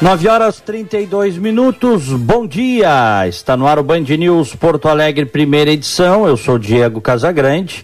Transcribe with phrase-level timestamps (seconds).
[0.00, 3.26] Nove horas trinta e dois minutos, bom dia!
[3.26, 6.26] Está no ar o Band News Porto Alegre, primeira edição.
[6.26, 7.82] Eu sou Diego Casagrande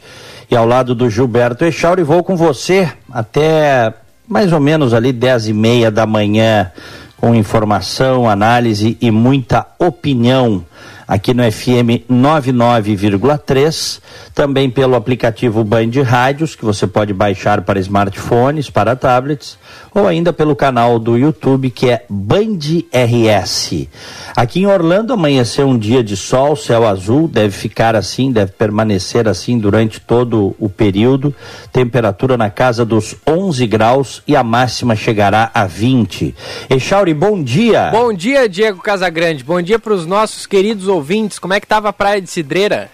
[0.51, 3.95] e ao lado do Gilberto Echauri vou com você até
[4.29, 6.71] mais ou menos ali dez e meia da manhã
[7.17, 10.67] com informação, análise e muita opinião
[11.07, 14.01] aqui no FM 99,3,
[14.35, 19.59] também pelo aplicativo Band Rádios, que você pode baixar para smartphones, para tablets,
[19.95, 22.59] ou ainda pelo canal do YouTube que é Band
[22.93, 23.89] RS.
[24.35, 29.29] Aqui em Orlando amanheceu um dia de sol, céu azul, deve ficar assim, deve permanecer
[29.29, 31.35] assim durante todo o período.
[31.73, 36.35] Temperatura na casa dos 11 graus e a máxima chegará a 20.
[36.71, 37.91] Echauri, bom dia.
[37.91, 39.45] Bom dia, Diego Casagrande.
[39.45, 41.39] Bom dia para os nossos queridos ouvintes.
[41.39, 42.91] Como é que tava a praia de Cidreira?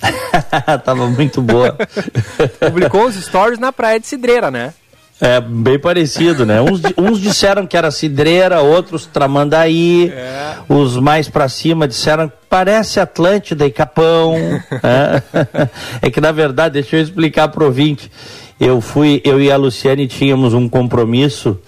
[0.84, 1.76] tava muito boa.
[2.60, 4.74] Publicou os stories na praia de Cidreira, né?
[5.20, 6.62] É, bem parecido, né?
[6.62, 10.54] Uns, uns disseram que era cidreira, outros Tramandaí, é.
[10.66, 14.34] os mais para cima disseram parece Atlântida e Capão.
[14.82, 15.68] é.
[16.00, 18.10] é que na verdade, deixa eu explicar pro ouvinte.
[18.58, 21.58] Eu fui, eu e a Luciane tínhamos um compromisso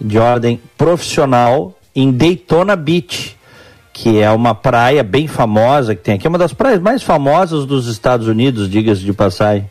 [0.00, 3.36] de ordem profissional em Daytona Beach,
[3.92, 7.86] que é uma praia bem famosa que tem aqui, uma das praias mais famosas dos
[7.86, 9.70] Estados Unidos, diga-se de passagem.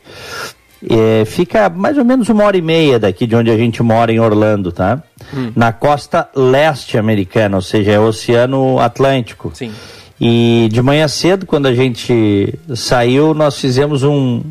[0.89, 4.11] É, fica mais ou menos uma hora e meia daqui de onde a gente mora
[4.11, 5.01] em Orlando, tá?
[5.33, 5.51] Hum.
[5.55, 9.51] Na costa leste americana, ou seja, é o Oceano Atlântico.
[9.53, 9.71] Sim.
[10.19, 14.41] E de manhã cedo, quando a gente saiu, nós fizemos um.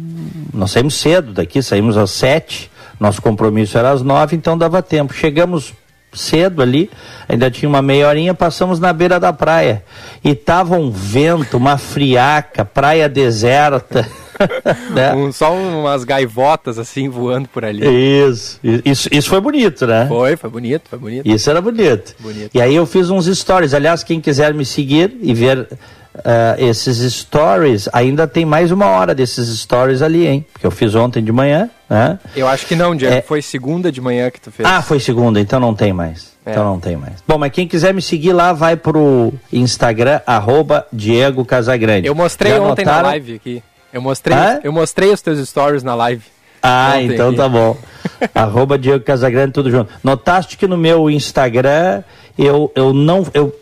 [0.52, 2.70] Nós saímos cedo daqui, saímos às sete.
[2.98, 5.12] Nosso compromisso era às nove, então dava tempo.
[5.12, 5.72] Chegamos
[6.12, 6.90] cedo ali,
[7.28, 9.82] ainda tinha uma meia horinha, passamos na beira da praia.
[10.22, 14.06] E tava um vento, uma friaca, praia deserta.
[14.94, 15.15] né?
[15.15, 17.84] um, só umas gaivotas assim voando por ali.
[17.84, 20.06] Isso, isso, isso foi bonito, né?
[20.09, 21.28] Foi, foi bonito, foi bonito.
[21.28, 22.15] Isso era bonito.
[22.19, 22.50] bonito.
[22.54, 23.75] E aí eu fiz uns stories.
[23.75, 25.69] Aliás, quem quiser me seguir e ver
[26.15, 30.44] Uh, esses stories, ainda tem mais uma hora desses stories ali, hein?
[30.53, 32.19] Porque eu fiz ontem de manhã, né?
[32.37, 33.14] Eu acho que não, Diego.
[33.14, 33.22] É...
[33.22, 34.69] Foi segunda de manhã que tu fez.
[34.69, 36.32] Ah, foi segunda, então não tem mais.
[36.44, 36.50] É.
[36.50, 37.14] Então não tem mais.
[37.26, 42.06] Bom, mas quem quiser me seguir lá, vai pro Instagram, arroba Diego Casagrande.
[42.06, 43.03] Eu mostrei Já ontem notaram?
[43.04, 43.62] na live aqui.
[43.92, 44.60] Eu mostrei, ah?
[44.62, 46.25] eu mostrei os teus stories na live.
[46.62, 47.76] Ah, Ontem então tá bom.
[48.34, 49.92] Arroba Diego Casagrande, tudo junto.
[50.03, 52.02] Notaste que no meu Instagram
[52.38, 53.26] eu, eu não.
[53.34, 53.54] Eu,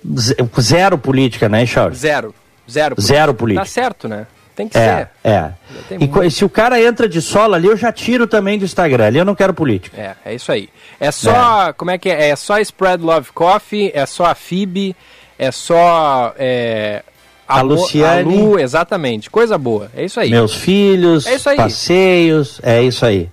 [0.60, 1.98] zero política, né, Charles?
[1.98, 2.34] Zero.
[2.70, 3.14] Zero política.
[3.14, 3.64] Zero política.
[3.64, 4.26] Tá certo, né?
[4.54, 5.08] Tem que é, ser.
[5.24, 5.52] É.
[5.92, 6.30] E muito...
[6.30, 9.06] se o cara entra de sola ali, eu já tiro também do Instagram.
[9.06, 9.96] Ali eu não quero política.
[9.98, 10.68] É, é isso aí.
[10.98, 11.68] É só.
[11.68, 11.72] É.
[11.72, 12.28] Como é que é?
[12.28, 14.94] É só Spread Love Coffee, é só a FIB,
[15.38, 16.34] é só.
[16.38, 17.02] É,
[17.50, 18.34] a, a Luciane.
[18.34, 19.30] A Lu, exatamente.
[19.30, 19.90] Coisa boa.
[19.94, 20.30] É isso aí.
[20.30, 21.56] Meus filhos, é isso aí.
[21.56, 23.28] passeios, é isso aí.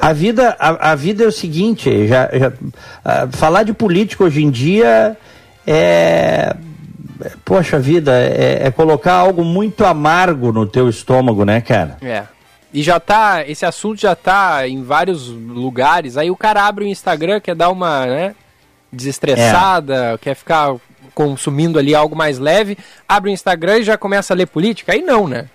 [0.00, 2.52] A vida, a, a vida é o seguinte, já, já
[3.32, 5.16] falar de política hoje em dia
[5.66, 6.56] é
[7.44, 11.98] poxa vida, é, é, colocar algo muito amargo no teu estômago, né, cara?
[12.00, 12.24] É.
[12.72, 16.16] E já tá, esse assunto já tá em vários lugares.
[16.16, 18.34] Aí o cara abre o Instagram, quer dar uma, né,
[18.92, 20.18] desestressada, é.
[20.18, 20.76] quer ficar
[21.14, 22.76] consumindo ali algo mais leve,
[23.08, 24.92] abre o Instagram e já começa a ler política?
[24.92, 25.48] Aí não, né?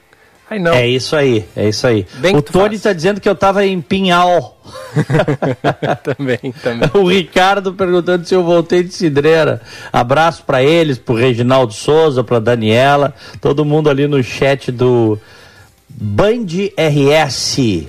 [0.47, 0.73] Aí não.
[0.73, 2.05] É isso aí, é isso aí.
[2.15, 4.61] Bem o Tony está dizendo que eu estava em Pinhal.
[6.03, 6.89] também, também.
[6.93, 9.61] O Ricardo perguntando se eu voltei de Cidreira.
[9.91, 15.19] Abraço para eles, pro Reginaldo Souza, pra Daniela, todo mundo ali no chat do
[15.89, 16.45] Band
[16.77, 17.87] RS.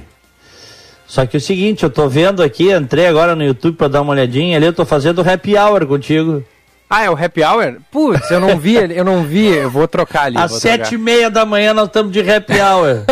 [1.06, 4.00] Só que é o seguinte, eu tô vendo aqui, entrei agora no YouTube para dar
[4.00, 6.43] uma olhadinha ali, eu tô fazendo happy hour contigo.
[6.88, 7.78] Ah, é o happy hour?
[7.91, 10.38] Putz, eu não vi, eu não vi, eu vou trocar ali.
[10.38, 13.03] Às sete e meia da manhã nós estamos de happy hour.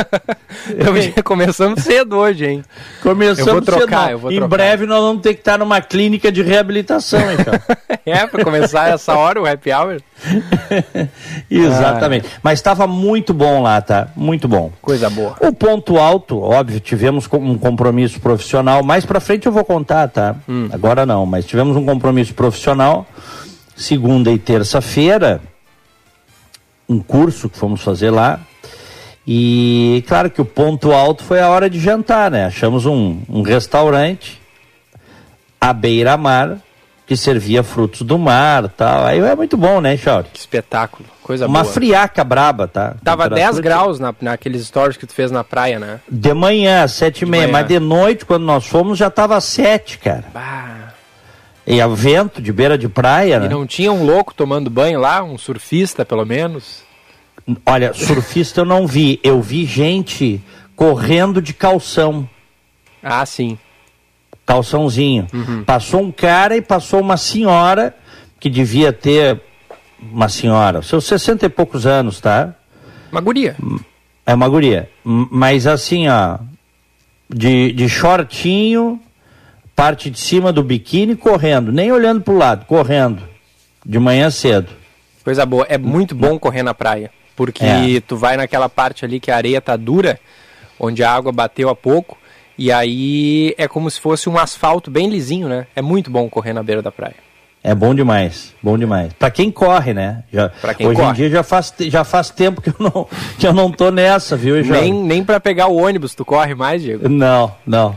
[1.25, 2.65] começamos cedo hoje, hein?
[3.03, 4.11] Começamos eu vou trocar, cedo.
[4.13, 4.57] Eu vou em trocar.
[4.57, 7.53] breve nós vamos ter que estar numa clínica de reabilitação, então.
[8.07, 10.01] é, para começar essa hora o happy hour?
[11.51, 12.29] Exatamente.
[12.33, 12.39] Ah.
[12.45, 14.07] Mas estava muito bom lá, tá?
[14.15, 14.71] Muito bom.
[14.81, 15.35] Coisa boa.
[15.41, 18.85] O ponto alto, óbvio, tivemos um compromisso profissional.
[18.85, 20.37] Mais para frente eu vou contar, tá?
[20.49, 20.69] Hum.
[20.73, 23.05] Agora não, mas tivemos um compromisso profissional
[23.77, 25.41] segunda e terça-feira,
[26.89, 28.41] um curso que fomos fazer lá.
[29.27, 32.45] E claro que o ponto alto foi a hora de jantar, né?
[32.47, 34.41] Achamos um, um restaurante
[35.59, 36.59] à beira-mar,
[37.07, 39.07] que servia frutos do mar tal.
[39.07, 40.29] Aí é muito bom, né, Chauri?
[40.31, 41.73] Que espetáculo, coisa Uma boa.
[41.73, 42.97] friaca braba, tá?
[43.03, 46.01] Tava 10 Temperatura graus na, naqueles stories que tu fez na praia, né?
[46.11, 50.25] De manhã, sete e meia, mas de noite, quando nós fomos, já tava sete, cara.
[50.35, 50.84] Bah.
[51.67, 53.49] E a vento de beira de praia, E né?
[53.49, 56.83] não tinha um louco tomando banho lá, um surfista pelo menos?
[57.65, 59.19] Olha, surfista eu não vi.
[59.23, 60.41] Eu vi gente
[60.77, 62.29] correndo de calção.
[63.03, 63.59] Ah, sim.
[64.47, 65.27] calçãozinho.
[65.33, 65.65] Uhum.
[65.65, 67.95] Passou um cara e passou uma senhora
[68.39, 69.41] que devia ter
[70.13, 72.55] uma senhora, seus 60 e poucos anos, tá?
[73.11, 73.57] Uma guria.
[74.27, 74.91] É uma guria.
[75.03, 76.39] Mas assim, ó,
[77.29, 79.01] de, de shortinho,
[79.75, 83.23] parte de cima do biquíni, correndo, nem olhando pro lado, correndo,
[83.85, 84.69] de manhã cedo.
[85.25, 85.67] Coisa boa.
[85.69, 87.11] É muito bom correr na praia.
[87.37, 88.01] Porque É.
[88.07, 90.21] tu vai naquela parte ali que a areia tá dura,
[90.79, 92.17] onde a água bateu há pouco,
[92.57, 95.67] e aí é como se fosse um asfalto bem lisinho, né?
[95.75, 97.17] É muito bom correr na beira da praia.
[97.67, 99.13] É bom demais, bom demais.
[99.15, 100.23] Pra quem corre, né?
[100.33, 101.11] Já, Pra quem hoje corre.
[101.11, 104.37] em dia já faz, já faz tempo que eu não, que eu não tô nessa,
[104.37, 104.83] viu, Jorge?
[104.83, 107.09] Nem, nem para pegar o ônibus tu corre mais, Diego.
[107.09, 107.97] Não, não.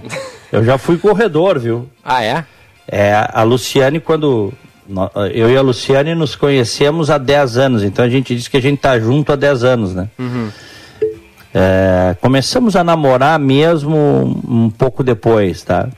[0.51, 1.87] Eu já fui corredor, viu?
[2.03, 2.45] Ah, é?
[2.87, 4.53] É, a Luciane, quando.
[5.33, 8.61] Eu e a Luciane nos conhecemos há 10 anos, então a gente diz que a
[8.61, 10.07] gente tá junto há 10 anos, né?
[11.53, 15.89] É, começamos a namorar mesmo um pouco depois, tá?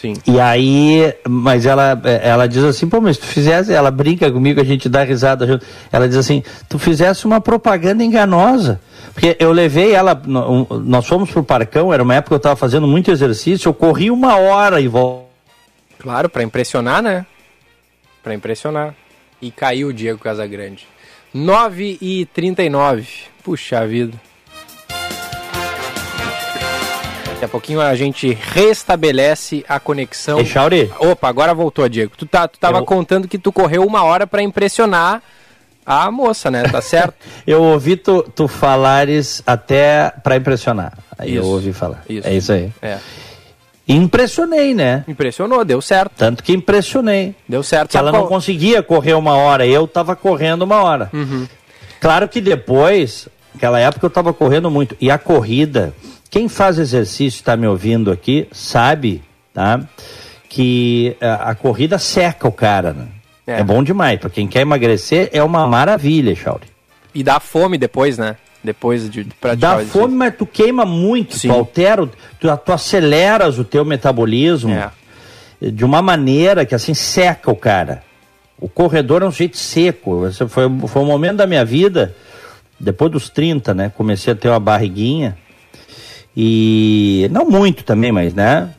[0.00, 0.14] Sim.
[0.26, 4.58] E aí, mas ela, ela diz assim, pô, mas se tu fizesse, ela brinca comigo,
[4.58, 5.66] a gente dá risada junto.
[5.92, 8.80] Ela diz assim, tu fizesse uma propaganda enganosa.
[9.12, 12.86] Porque eu levei ela, nós fomos pro Parcão, era uma época que eu estava fazendo
[12.86, 15.26] muito exercício, eu corri uma hora e voltei.
[15.98, 17.26] Claro, para impressionar, né?
[18.22, 18.94] Para impressionar.
[19.42, 20.86] E caiu o Diego Casagrande.
[21.34, 23.06] 9 e 39.
[23.44, 24.18] Puxa vida.
[27.40, 30.38] Daqui a pouquinho a gente restabelece a conexão.
[30.38, 32.12] Ei, Chauri, Opa, agora voltou, Diego.
[32.14, 35.22] Tu, tá, tu tava Eu- contando que tu correu uma hora para impressionar
[35.86, 36.64] a moça, né?
[36.64, 37.14] Tá certo?
[37.46, 40.98] eu ouvi tu, tu falares até para impressionar.
[41.18, 42.04] Aí eu ouvi falar.
[42.10, 42.28] isso.
[42.28, 42.70] É isso aí.
[42.82, 42.98] É.
[43.88, 45.02] E impressionei, né?
[45.08, 46.12] Impressionou, deu certo.
[46.18, 47.34] Tanto que impressionei.
[47.48, 47.92] Deu certo.
[47.92, 51.08] que ela não conseguia correr uma hora, eu tava correndo uma hora.
[51.10, 51.48] Uhum.
[52.02, 54.94] Claro que depois, naquela época eu tava correndo muito.
[55.00, 55.94] E a corrida,
[56.30, 59.22] quem faz exercício, está me ouvindo aqui, sabe,
[59.52, 59.80] tá?
[60.48, 63.06] Que a, a corrida seca o cara, né?
[63.46, 63.60] É.
[63.60, 64.18] É, bom demais.
[64.20, 66.66] Para quem quer emagrecer, é uma maravilha, Chauri.
[67.12, 68.36] E dá fome depois, né?
[68.62, 71.48] Depois de praticar Dá fome, mas tu queima muito, Sim.
[71.48, 72.06] tu altera,
[72.38, 74.90] tu, tu aceleras o teu metabolismo É.
[75.70, 78.02] de uma maneira que assim seca o cara.
[78.60, 80.26] O corredor é um jeito seco.
[80.26, 82.14] Esse foi, foi um momento da minha vida,
[82.78, 83.92] depois dos 30, né?
[83.96, 85.36] Comecei a ter uma barriguinha.
[86.36, 88.70] E não muito também, mas né?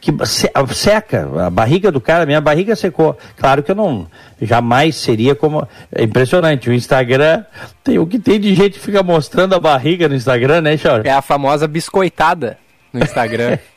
[0.00, 3.16] Que se- seca, a barriga do cara, minha barriga secou.
[3.36, 4.06] Claro que eu não
[4.42, 5.66] jamais seria como.
[5.92, 6.68] É impressionante.
[6.68, 7.44] O Instagram
[7.84, 11.08] tem o que tem de gente que fica mostrando a barriga no Instagram, né, Chauri?
[11.08, 12.58] É a famosa biscoitada
[12.92, 13.58] no Instagram.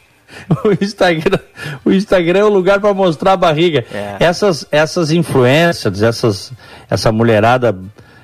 [0.66, 1.38] O Instagram,
[1.86, 3.86] o Instagram é o lugar para mostrar a barriga.
[3.94, 4.16] É.
[4.20, 6.52] Essas, essas influencers, essas,
[6.90, 7.78] essa mulherada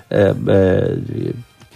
[0.10, 0.98] é, é,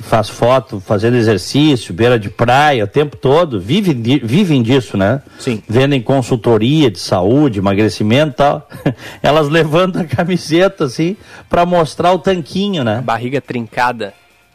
[0.04, 5.22] que faz foto, fazendo exercício, beira de praia o tempo todo, vivem, vivem disso, né?
[5.40, 5.64] Sim.
[5.68, 8.68] Vendem consultoria de saúde, emagrecimento e tal.
[9.24, 11.16] Elas levantam a camiseta assim
[11.50, 13.02] para mostrar o tanquinho, né?
[13.04, 14.14] Barriga trincada.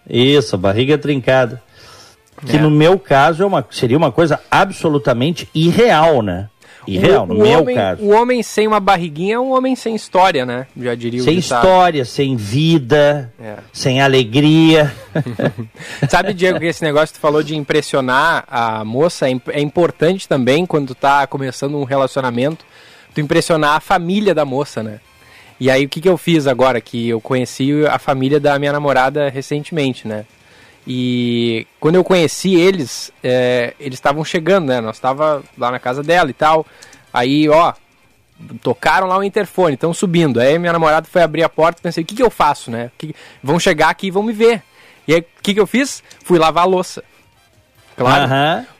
[0.08, 1.62] Isso, a barriga trincada.
[2.46, 2.60] Que É.
[2.60, 6.48] no meu caso é uma, seria uma coisa absolutamente irreal, né?
[6.94, 8.02] Irreal, no o, meu homem, caso.
[8.02, 10.66] O homem sem uma barriguinha é um homem sem história, né?
[10.76, 13.56] Já diria o Sem história, sem vida, É.
[13.72, 14.94] sem alegria.
[16.08, 20.28] Sabe, Diego, que esse negócio que tu falou de impressionar a moça é, é importante
[20.28, 22.64] também quando tu tá começando um relacionamento,
[23.14, 25.00] tu impressionar a família da moça, né?
[25.60, 26.80] E aí o que, que eu fiz agora?
[26.80, 30.24] Que eu conheci a família da minha namorada recentemente, né?
[30.90, 34.80] E quando eu conheci eles, é, eles estavam chegando, né?
[34.80, 36.64] Nós estava lá na casa dela e tal.
[37.12, 37.74] Aí, ó,
[38.62, 40.40] tocaram lá o interfone, estão subindo.
[40.40, 42.90] Aí minha namorada foi abrir a porta e pensei, o que, que eu faço, né?
[42.96, 44.62] Que- vão chegar aqui e vão me ver.
[45.06, 46.02] E aí, o que, que eu fiz?
[46.24, 47.04] Fui lavar a louça.
[47.94, 48.22] Claro.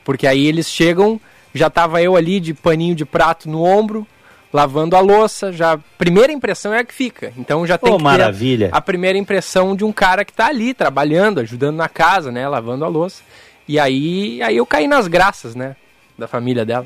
[0.03, 1.21] Porque aí eles chegam,
[1.53, 4.07] já tava eu ali de paninho de prato no ombro,
[4.51, 7.31] lavando a louça, já primeira impressão é a que fica.
[7.37, 8.69] Então já tem Ô, que maravilha.
[8.71, 12.83] a primeira impressão de um cara que tá ali trabalhando, ajudando na casa, né, lavando
[12.83, 13.21] a louça.
[13.67, 15.75] E aí, aí eu caí nas graças, né,
[16.17, 16.85] da família dela.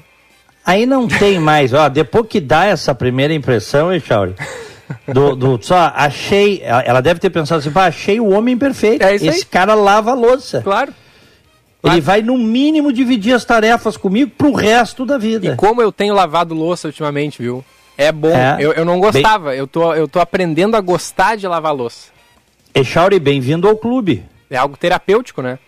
[0.65, 4.35] Aí não tem mais, ó, depois que dá essa primeira impressão, hein, Chauri?
[5.07, 9.01] Do, do- só achei, ela deve ter pensado assim, achei o homem perfeito.
[9.03, 9.29] É isso aí.
[9.31, 10.61] Esse cara lava a louça.
[10.61, 10.93] Claro.
[11.83, 15.47] Ele vai no mínimo dividir as tarefas comigo pro resto da vida.
[15.47, 17.63] E como eu tenho lavado louça ultimamente, viu?
[17.97, 18.29] É bom.
[18.35, 18.57] É.
[18.59, 19.55] Eu, eu não gostava.
[19.55, 22.07] Eu, tô, eu tô aprendendo a gostar de lavar louça.
[22.73, 24.23] Echauri, bem-vindo ao clube.
[24.49, 25.59] É algo terapêutico, né?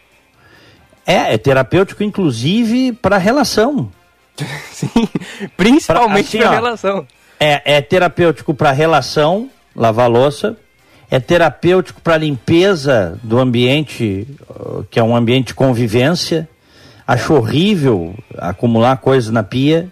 [1.05, 3.91] É, é terapêutico, inclusive, para relação.
[4.71, 5.07] Sim.
[5.55, 6.53] Principalmente Assim, pra ó.
[6.53, 7.07] relação.
[7.39, 10.57] É, é terapêutico para relação, lavar louça.
[11.09, 14.27] É terapêutico para limpeza do ambiente,
[14.89, 16.49] que é um ambiente de convivência.
[17.07, 19.87] Acho horrível acumular coisas na pia.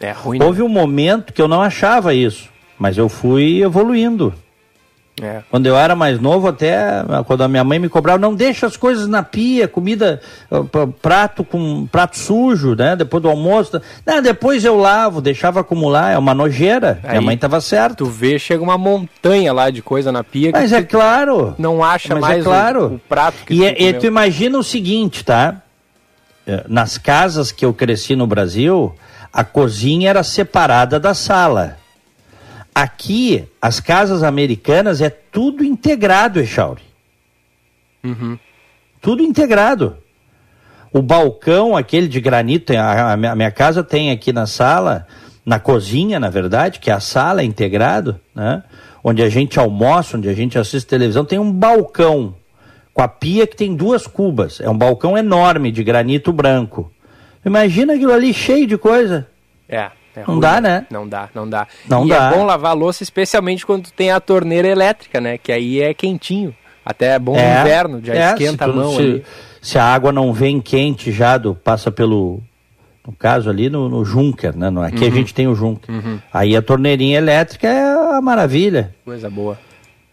[0.00, 0.38] É ruim.
[0.38, 0.44] né?
[0.44, 2.48] Houve um momento que eu não achava isso,
[2.78, 4.32] mas eu fui evoluindo.
[5.22, 5.40] É.
[5.50, 6.76] Quando eu era mais novo, até
[7.26, 10.20] quando a minha mãe me cobrava, não deixa as coisas na pia, comida,
[10.50, 12.94] p- prato com prato sujo, né?
[12.94, 13.80] Depois do almoço.
[14.04, 17.00] Não, depois eu lavo, deixava acumular, é uma nojeira.
[17.02, 17.94] Aí- minha mãe estava certa.
[17.96, 21.54] Tu vê, chega uma montanha lá de coisa na pia que Mas é claro.
[21.58, 22.86] não acha Mas mais é o- claro.
[22.96, 25.62] o, prato que E, tu é- e tu imagina o seguinte, tá?
[26.46, 28.94] É, Nas casas que eu cresci no Brasil,
[29.32, 31.78] a cozinha era separada da sala.
[32.78, 36.82] Aqui, as casas americanas é tudo integrado, Echauri.
[38.04, 38.38] Uhum.
[39.00, 39.96] Tudo integrado.
[40.92, 45.06] O balcão, aquele de granito, a, a minha- a minha casa tem aqui na sala,
[45.44, 48.62] na cozinha, na verdade, que é a sala é integrado, né?
[49.02, 52.34] Onde a gente almoça, onde a gente assiste televisão, tem um balcão
[52.92, 54.60] com a pia que tem duas cubas.
[54.60, 56.92] É um balcão enorme de granito branco.
[57.42, 59.26] Imagina aquilo ali cheio de coisa.
[59.66, 59.90] É.
[60.16, 60.86] é Não ruim, dá, né?
[60.90, 61.66] Não dá, não dá.
[61.88, 62.30] Não e dá.
[62.32, 65.38] é bom lavar a louça, especialmente quando tem a torneira elétrica, né?
[65.38, 66.54] Que aí é quentinho.
[66.84, 69.24] Até é bom no inverno, já é, esquenta a mão se, ali.
[69.60, 72.40] se a água não vem quente já, do, passa pelo.
[73.04, 74.66] No caso ali no, no Junker, né?
[74.86, 75.10] Aqui Uhum.
[75.10, 75.94] a gente tem o Junker.
[76.32, 78.92] Aí a torneirinha elétrica é a maravilha.
[79.04, 79.56] Coisa boa.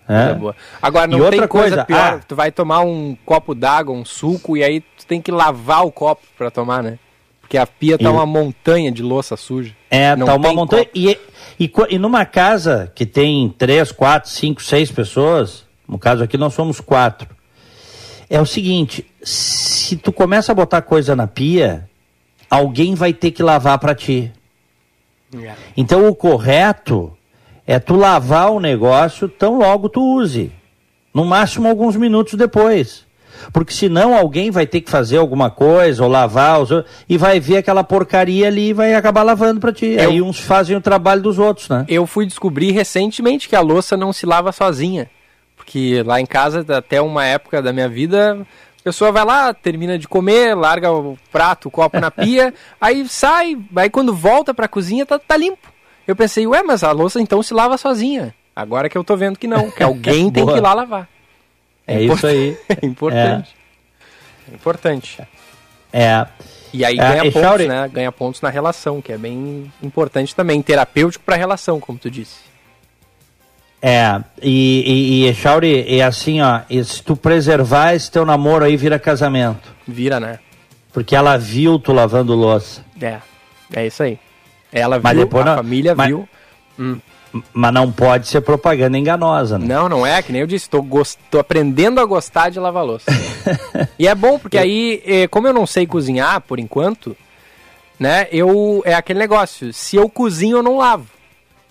[0.08, 0.26] né?
[0.26, 0.56] Coisa boa.
[0.80, 2.00] Agora, E não tem coisa, coisa, pior.
[2.00, 2.20] ah.
[2.28, 5.92] Tu vai tomar um copo d'água, um suco, e aí tu tem que lavar o
[5.92, 7.00] copo pra tomar, né?
[7.42, 9.74] Porque a pia tá E- uma montanha de louça suja.
[9.94, 10.88] É, Não tá uma montanha.
[10.96, 11.20] E,
[11.60, 16.56] e, e numa casa que tem três, quatro, cinco, seis pessoas, no caso aqui nós
[16.56, 17.30] somos quatro.
[18.28, 21.88] É o seguinte, se tu começa a botar coisa na pia,
[22.50, 24.32] alguém vai ter que lavar pra ti.
[25.40, 25.54] É.
[25.78, 27.16] Então o correto
[27.68, 30.52] é tu lavar o negócio tão logo tu use.
[31.14, 33.06] No máximo alguns minutos depois.
[33.52, 36.70] Porque senão alguém vai ter que fazer alguma coisa ou lavar os
[37.10, 39.96] e vai ver aquela porcaria ali e vai acabar lavando pra ti.
[39.98, 41.86] Eu- Aí uns fazem o trabalho dos outros, né?
[41.88, 45.10] Eu fui descobrir recentemente que a louça não se lava sozinha.
[45.58, 48.38] Porque lá em casa, até uma época da minha vida,
[48.80, 53.08] a pessoa vai lá, termina de comer, larga o prato, o copo na pia, aí
[53.08, 55.72] sai, aí quando volta pra cozinha tá, tá limpo.
[56.06, 58.36] Eu pensei, ué, mas a louça então se lava sozinha.
[58.54, 61.08] Agora que eu tô vendo que não, que alguém tem que ir lá lavar.
[61.88, 62.58] É isso aí.
[62.82, 63.56] É importante.
[64.52, 65.22] É importante.
[65.92, 66.26] É.
[66.74, 67.90] E aí É, ganha pontos, né?
[67.92, 70.62] Ganha pontos na relação, que é bem importante também.
[70.62, 72.38] Terapêutico pra relação, como tu disse.
[73.82, 78.98] É, e, e, e é assim, ó, se tu preservar esse teu namoro aí, vira
[78.98, 79.74] casamento.
[79.86, 80.40] Vira, né?
[80.94, 82.84] Porque ela viu tu lavando louça.
[83.02, 83.20] É,
[83.74, 84.18] é isso aí.
[84.72, 85.10] Ela viu,
[85.42, 86.28] a não- família mas- viu.
[87.52, 89.66] Mas não pode ser propaganda enganosa, né?
[89.66, 92.86] Não, não é, que nem eu disse, tô, gos- tô aprendendo a gostar de lavar
[92.86, 93.12] louça.
[93.98, 97.18] e é bom, porque aí, eh, como eu não sei cozinhar, por enquanto,
[98.00, 101.08] né, eu, é aquele negócio, se eu cozinho, eu não lavo.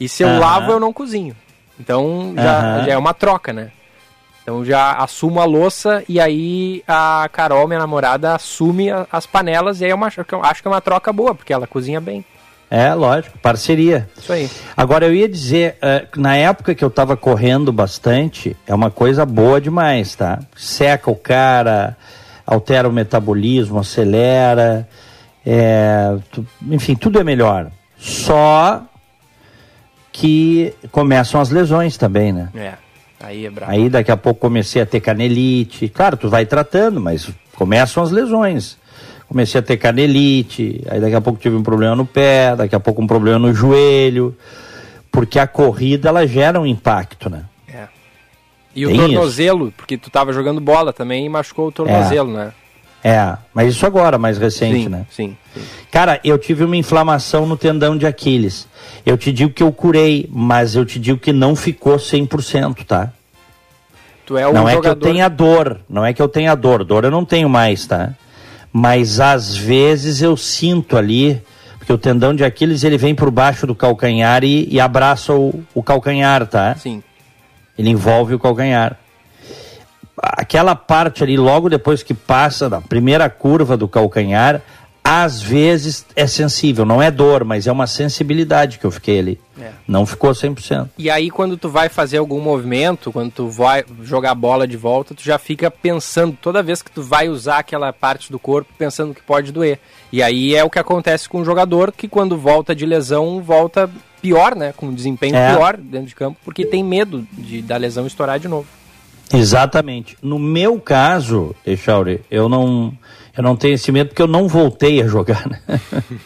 [0.01, 0.39] E se eu Aham.
[0.41, 1.37] lavo, eu não cozinho.
[1.79, 2.83] Então, já, Aham.
[2.85, 3.71] já é uma troca, né?
[4.43, 9.85] Então, já assumo a louça e aí a Carol, minha namorada, assume as panelas e
[9.85, 10.05] aí é eu
[10.45, 12.25] acho que é uma troca boa, porque ela cozinha bem.
[12.75, 14.09] É, lógico, parceria.
[14.17, 14.49] Isso aí.
[14.75, 19.27] Agora, eu ia dizer, eh, na época que eu tava correndo bastante, é uma coisa
[19.27, 20.39] boa demais, tá?
[20.57, 21.95] Seca o cara,
[22.47, 24.89] altera o metabolismo, acelera,
[25.45, 27.71] é, tu- enfim, tudo é melhor.
[27.99, 28.83] Só
[30.11, 32.49] que começam as lesões também, né?
[32.55, 32.73] É,
[33.21, 33.71] aí é brabo.
[33.73, 35.89] Aí daqui a pouco comecei a ter canelite.
[35.89, 38.79] Claro, tu vai tratando, mas começam as lesões.
[39.33, 42.81] Comecei a ter canelite, aí daqui a pouco tive um problema no pé, daqui a
[42.81, 44.37] pouco um problema no joelho,
[45.11, 47.47] porque a corrida ela gera um impacto, né?
[47.67, 47.87] É.
[48.77, 52.53] E o Tem tornozelo, porque tu tava jogando bola também e machucou o tornozelo, né?
[53.03, 55.07] É, mas isso agora, mais recente, sim, né?
[55.09, 55.63] sim, sim.
[55.91, 58.69] Cara, eu tive uma inflamação no tendão de Aquiles.
[59.07, 63.11] Eu te digo que eu curei, mas eu te digo que não ficou 100%, tá?
[64.27, 65.09] Tu é um não é que eu jogador.
[65.09, 68.13] tenha dor, não é que eu tenha dor, dor eu não tenho mais, tá?
[68.73, 71.43] Mas às vezes eu sinto ali,
[71.79, 75.63] porque o tendão de Aquiles ele vem por baixo do calcanhar e, e abraça o,
[75.75, 76.75] o calcanhar, tá?
[76.77, 77.03] Sim.
[77.77, 78.97] Ele envolve o calcanhar.
[80.17, 84.63] Aquela parte ali, logo depois que passa da primeira curva do calcanhar,
[85.05, 89.41] às vezes é sensível, não é dor, mas é uma sensibilidade que eu fiquei ali.
[89.61, 89.71] É.
[89.87, 90.91] Não ficou 100%.
[90.97, 94.77] E aí quando tu vai fazer algum movimento, quando tu vai jogar a bola de
[94.77, 98.73] volta, tu já fica pensando toda vez que tu vai usar aquela parte do corpo,
[98.79, 99.79] pensando que pode doer.
[100.13, 103.91] E aí é o que acontece com o jogador que quando volta de lesão, volta
[104.21, 105.53] pior, né, com um desempenho é.
[105.53, 108.69] pior dentro de campo, porque tem medo de da lesão estourar de novo.
[109.35, 110.17] Exatamente.
[110.23, 112.93] No meu caso, Echauri, eu não
[113.37, 115.49] eu não tenho esse medo porque eu não voltei a jogar.
[115.49, 115.61] Né?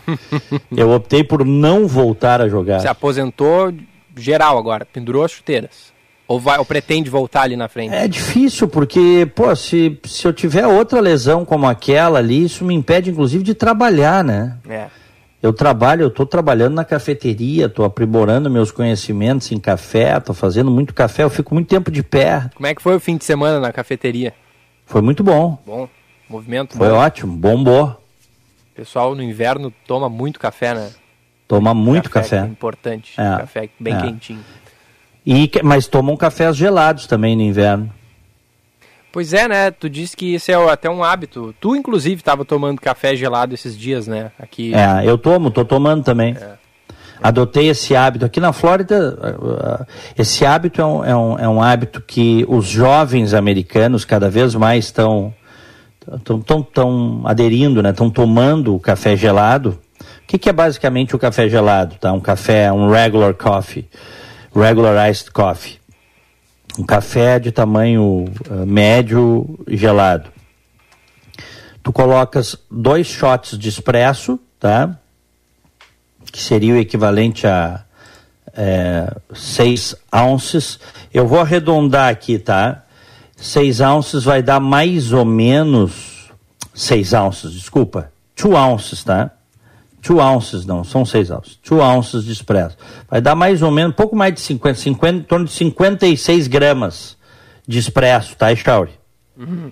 [0.77, 2.81] eu optei por não voltar a jogar.
[2.81, 3.73] Se aposentou
[4.17, 5.95] geral agora, pendurou as chuteiras.
[6.29, 7.95] Ou, vai, ou pretende voltar ali na frente?
[7.95, 12.75] É difícil, porque, pô, se, se eu tiver outra lesão como aquela ali, isso me
[12.75, 14.57] impede, inclusive, de trabalhar, né?
[14.69, 14.87] É.
[15.41, 20.71] Eu trabalho, eu estou trabalhando na cafeteria, estou aprimorando meus conhecimentos em café, estou fazendo
[20.71, 22.51] muito café, eu fico muito tempo de pé.
[22.57, 24.35] Como é que foi o fim de semana na cafeteria?
[24.85, 25.63] Foi muito bom.
[25.65, 25.89] Bom.
[26.29, 26.97] Movimento Foi bom.
[26.97, 28.01] ótimo, bombou.
[28.73, 30.91] O pessoal no inverno toma muito café, né?
[31.49, 32.37] Toma muito café.
[32.37, 32.49] café.
[32.49, 33.13] É importante.
[33.21, 33.39] É.
[33.39, 34.01] Café bem é.
[34.01, 34.45] quentinho.
[35.25, 37.93] E, mas tomam cafés gelados também no inverno.
[39.13, 39.71] Pois é, né?
[39.71, 41.55] Tu disse que isso é até um hábito.
[41.59, 44.31] Tu, inclusive, estava tomando café gelado esses dias, né?
[44.39, 44.75] Aqui.
[44.75, 46.37] É, eu tomo, tô tomando também.
[46.39, 46.57] É.
[47.23, 48.27] Adotei esse hábito.
[48.27, 49.17] Aqui na Flórida,
[50.19, 54.55] esse hábito é um, é um, é um hábito que os jovens americanos cada vez
[54.55, 55.33] mais estão
[56.15, 57.91] estão tão aderindo, né?
[57.91, 59.79] Estão tomando o café gelado.
[60.23, 61.97] O que, que, é basicamente o café gelado?
[61.97, 62.13] Tá?
[62.13, 63.89] Um café, um regular coffee,
[64.55, 65.79] regular iced coffee.
[66.79, 70.31] Um café de tamanho uh, médio gelado.
[71.83, 74.99] Tu colocas dois shots de espresso, tá?
[76.31, 77.85] Que seria o equivalente a
[78.57, 80.81] é, seis ounces.
[81.15, 82.86] Eu vou arredondar aqui, tá?
[83.37, 86.33] 6 ounces vai dar mais ou menos
[86.75, 89.31] 6 ounces, desculpa, 2 ounces, tá?
[90.03, 91.59] 2 ounces, não, são 6 ounces.
[91.69, 92.77] 2 ounces de espresso.
[93.11, 97.17] Vai dar mais ou menos, pouco mais de 50, 50 em torno de 56 gramas
[97.67, 98.93] de espresso, tá, Echauri?
[99.37, 99.71] Uhum.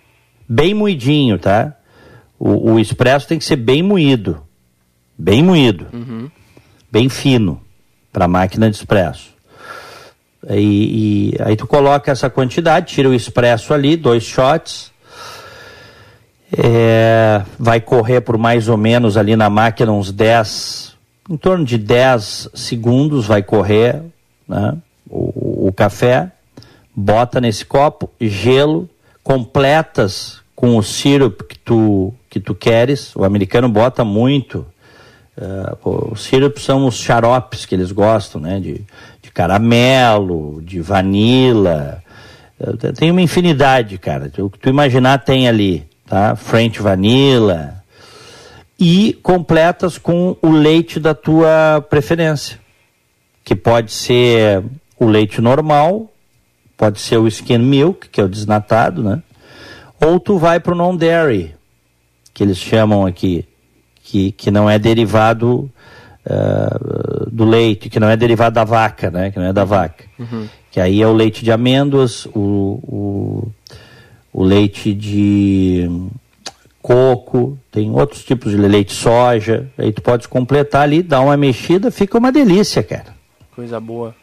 [0.48, 1.74] Bem moidinho, tá?
[2.38, 4.42] O, o expresso tem que ser bem moído.
[5.16, 5.87] Bem moído.
[5.92, 6.31] Uhum.
[6.90, 7.61] Bem fino
[8.12, 9.34] para máquina de expresso.
[10.50, 14.92] E, e, aí tu coloca essa quantidade, tira o expresso ali, dois shots.
[16.57, 20.94] É, vai correr por mais ou menos ali na máquina uns 10,
[21.28, 24.02] em torno de 10 segundos vai correr
[24.46, 24.76] né,
[25.11, 26.30] o, o café,
[26.94, 28.88] bota nesse copo, gelo,
[29.22, 33.14] completas com o sirup que tu, que tu queres.
[33.16, 34.66] O americano bota muito.
[35.37, 38.61] Uh, os sirups são os xaropes que eles gostam, né?
[38.61, 38.85] De,
[39.35, 42.03] caramelo, de vanila.
[42.97, 44.31] Tem uma infinidade, cara.
[44.38, 46.37] O que tu imaginar tem ali, tá?
[46.37, 47.83] French vanilla.
[48.79, 52.59] E completas com o leite da tua preferência.
[53.44, 54.62] Que pode ser
[54.99, 56.11] o leite normal,
[56.77, 59.23] pode ser o skin milk, que é o desnatado, né?
[60.01, 61.55] Ou tu vai para o non-dairy,
[62.33, 63.47] que eles chamam aqui,
[64.03, 65.70] que, que não é derivado
[66.27, 69.31] uh, do leite, que não é derivado da vaca, né?
[69.31, 70.05] Que não é da vaca.
[70.19, 70.49] Uhum.
[70.71, 73.53] Que aí é o leite de amêndoas, o, o,
[74.33, 75.89] o leite de
[76.83, 79.71] coco, tem outros tipos de leite soja.
[79.79, 83.15] Aí tu pode completar ali, dar uma mexida, fica uma delícia, cara.
[83.55, 84.15] Coisa boa.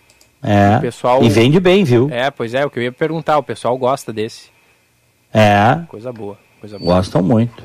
[0.43, 0.77] É.
[0.79, 1.23] Pessoal...
[1.23, 2.09] E vende bem, viu?
[2.11, 4.49] É, pois é, o que eu ia perguntar, o pessoal gosta desse.
[5.33, 5.79] É.
[5.87, 6.95] Coisa boa, coisa boa.
[6.95, 7.63] Gostam muito.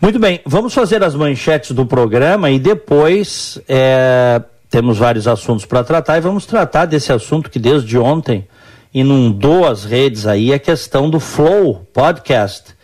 [0.00, 5.82] Muito bem, vamos fazer as manchetes do programa e depois é, temos vários assuntos para
[5.82, 8.46] tratar e vamos tratar desse assunto que desde ontem
[8.92, 12.74] inundou as redes aí, a questão do Flow Podcast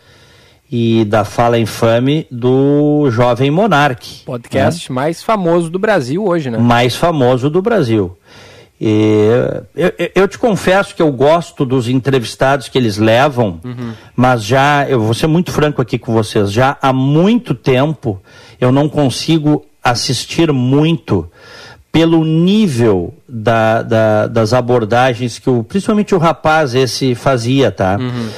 [0.71, 4.23] e da fala infame do jovem Monarque.
[4.23, 4.95] Podcast né?
[4.95, 6.57] mais famoso do Brasil hoje, né?
[6.57, 8.17] Mais famoso do Brasil.
[8.83, 9.27] E
[9.75, 13.93] eu, eu, te confesso que eu gosto dos entrevistados que eles levam, uhum.
[14.15, 18.19] mas já, eu vou ser muito franco aqui com vocês, já há muito tempo
[18.59, 21.29] eu não consigo assistir muito
[21.91, 27.97] pelo nível da, da, das abordagens que o, principalmente o rapaz esse fazia, tá?
[27.99, 28.29] Uhum.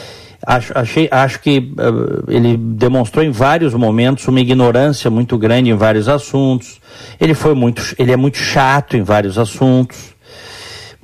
[0.45, 5.73] Acho, achei, acho que uh, ele demonstrou em vários momentos uma ignorância muito grande em
[5.73, 6.81] vários assuntos.
[7.19, 10.12] Ele foi muito, ele é muito chato em vários assuntos.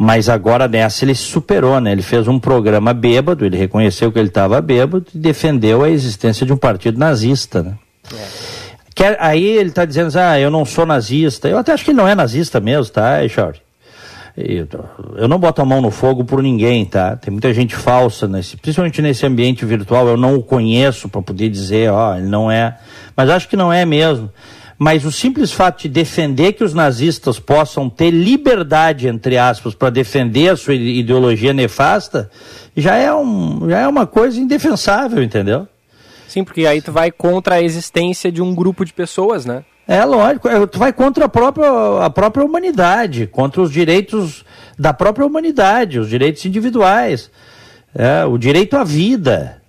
[0.02, 1.92] Mas agora nessa ele se superou, né?
[1.92, 6.46] Ele fez um programa bêbado, ele reconheceu que ele estava bêbado e defendeu a existência
[6.46, 7.74] de um partido nazista, né?
[8.14, 8.50] É.
[8.96, 11.50] Quer, aí ele está dizendo, ah, eu não sou nazista.
[11.50, 13.62] Eu até acho que ele não é nazista mesmo, tá, Jorge?
[15.18, 17.18] eu não boto a mão no fogo por ninguém, tá?
[17.18, 20.08] Tem muita gente falsa, nesse, principalmente nesse ambiente virtual.
[20.08, 22.78] Eu não o conheço para poder dizer, ó, ele não é.
[23.18, 24.32] Mas acho que não é mesmo.
[24.82, 29.90] Mas o simples fato de defender que os nazistas possam ter liberdade, entre aspas, para
[29.90, 32.32] defender a sua ideologia nefasta,
[32.78, 35.68] já é, um, já é uma coisa indefensável, entendeu?
[36.30, 39.66] Sim, porque aí tu vai contra a existência de um grupo de pessoas, né?
[39.86, 41.68] É lógico, é, tu vai contra a própria,
[42.06, 44.46] a própria humanidade, contra os direitos
[44.78, 47.30] da própria humanidade, os direitos individuais,
[47.94, 49.62] é, o direito à vida,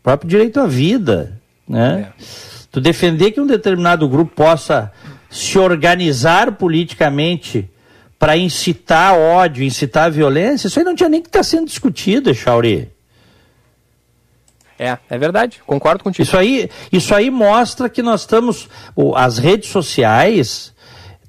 [0.00, 2.08] o próprio direito à vida, né?
[2.20, 2.57] É.
[2.70, 4.92] Tu defender que um determinado grupo possa
[5.30, 7.70] se organizar politicamente
[8.18, 12.34] para incitar ódio, incitar violência, isso aí não tinha nem que estar tá sendo discutido,
[12.34, 12.90] Chauri.
[14.78, 16.22] É, é verdade, concordo contigo.
[16.22, 18.68] Isso aí, isso aí mostra que nós estamos.
[19.16, 20.72] As redes sociais,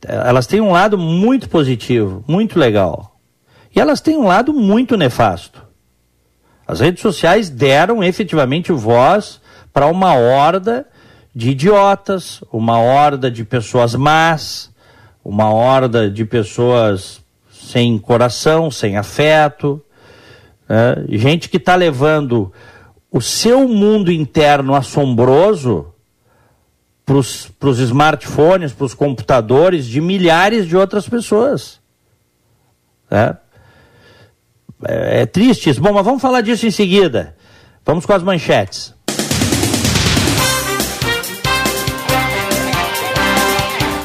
[0.03, 3.19] elas têm um lado muito positivo, muito legal.
[3.75, 5.63] E elas têm um lado muito nefasto.
[6.67, 9.41] As redes sociais deram efetivamente voz
[9.73, 10.85] para uma horda
[11.39, 14.69] de idiotas, uma horda de pessoas más,
[15.23, 19.81] uma horda de pessoas sem coração, sem afeto,
[20.67, 20.95] né?
[21.11, 22.51] gente que está levando
[23.09, 25.93] o seu mundo interno assombroso
[27.05, 31.79] para os smartphones, para os computadores de milhares de outras pessoas.
[33.09, 33.33] É,
[34.85, 35.81] é, é triste isso.
[35.81, 37.33] Bom, mas vamos falar disso em seguida.
[37.85, 38.93] Vamos com as manchetes.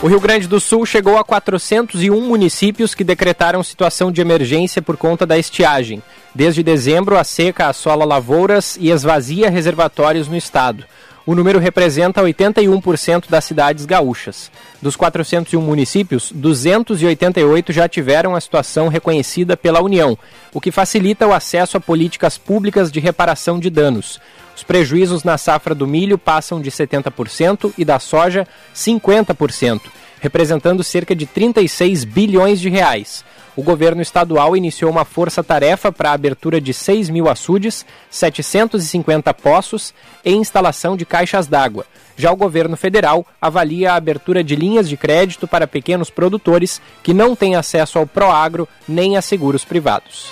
[0.04, 4.98] O Rio Grande do Sul chegou a 401 municípios que decretaram situação de emergência por
[4.98, 6.02] conta da estiagem.
[6.34, 10.84] Desde dezembro, a seca assola lavouras e esvazia reservatórios no estado.
[11.24, 14.50] O número representa 81% das cidades gaúchas.
[14.82, 20.18] Dos 401 municípios, 288 já tiveram a situação reconhecida pela União,
[20.52, 24.20] o que facilita o acesso a políticas públicas de reparação de danos.
[24.56, 29.80] Os prejuízos na safra do milho passam de 70% e da soja 50%,
[30.20, 33.24] representando cerca de 36 bilhões de reais.
[33.56, 39.94] O governo estadual iniciou uma força-tarefa para a abertura de 6 mil açudes, 750 poços
[40.24, 41.86] e instalação de caixas d'água.
[42.16, 47.14] Já o governo federal avalia a abertura de linhas de crédito para pequenos produtores que
[47.14, 50.30] não têm acesso ao Proagro nem a seguros privados.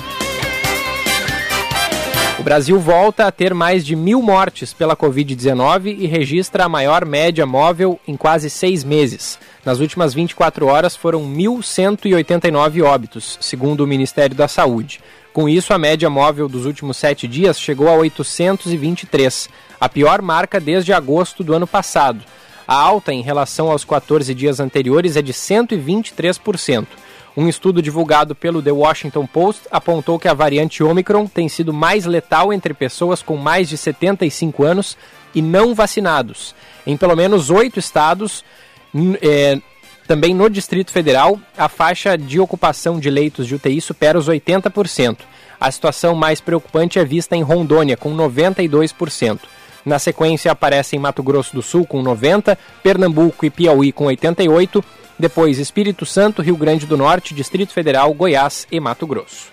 [2.42, 7.04] O Brasil volta a ter mais de mil mortes pela Covid-19 e registra a maior
[7.04, 9.38] média móvel em quase seis meses.
[9.64, 15.00] Nas últimas 24 horas foram 1.189 óbitos, segundo o Ministério da Saúde.
[15.32, 19.48] Com isso, a média móvel dos últimos sete dias chegou a 823,
[19.80, 22.24] a pior marca desde agosto do ano passado.
[22.66, 26.88] A alta em relação aos 14 dias anteriores é de 123%.
[27.36, 32.04] Um estudo divulgado pelo The Washington Post apontou que a variante Omicron tem sido mais
[32.04, 34.98] letal entre pessoas com mais de 75 anos
[35.34, 36.54] e não vacinados.
[36.86, 38.44] Em pelo menos oito estados,
[39.22, 39.58] é,
[40.06, 45.18] também no Distrito Federal, a faixa de ocupação de leitos de UTI supera os 80%.
[45.58, 49.38] A situação mais preocupante é vista em Rondônia, com 92%.
[49.86, 54.84] Na sequência aparecem Mato Grosso do Sul com 90, Pernambuco e Piauí com 88
[55.22, 59.52] depois Espírito Santo, Rio Grande do Norte, Distrito Federal, Goiás e Mato Grosso.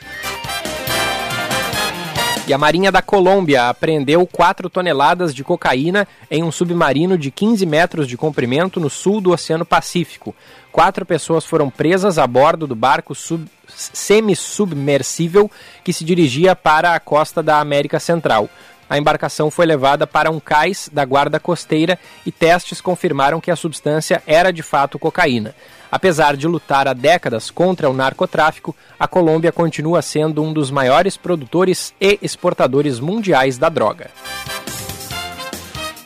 [2.47, 7.63] E a Marinha da Colômbia apreendeu 4 toneladas de cocaína em um submarino de 15
[7.67, 10.35] metros de comprimento no sul do Oceano Pacífico.
[10.71, 13.47] Quatro pessoas foram presas a bordo do barco sub...
[13.67, 15.51] semi-submersível
[15.83, 18.49] que se dirigia para a costa da América Central.
[18.89, 23.55] A embarcação foi levada para um cais da guarda costeira e testes confirmaram que a
[23.55, 25.53] substância era de fato cocaína.
[25.91, 31.15] Apesar de lutar há décadas contra o narcotráfico, a Colômbia continua sendo um dos maiores
[31.15, 34.09] produtores e exportadores mundiais da droga.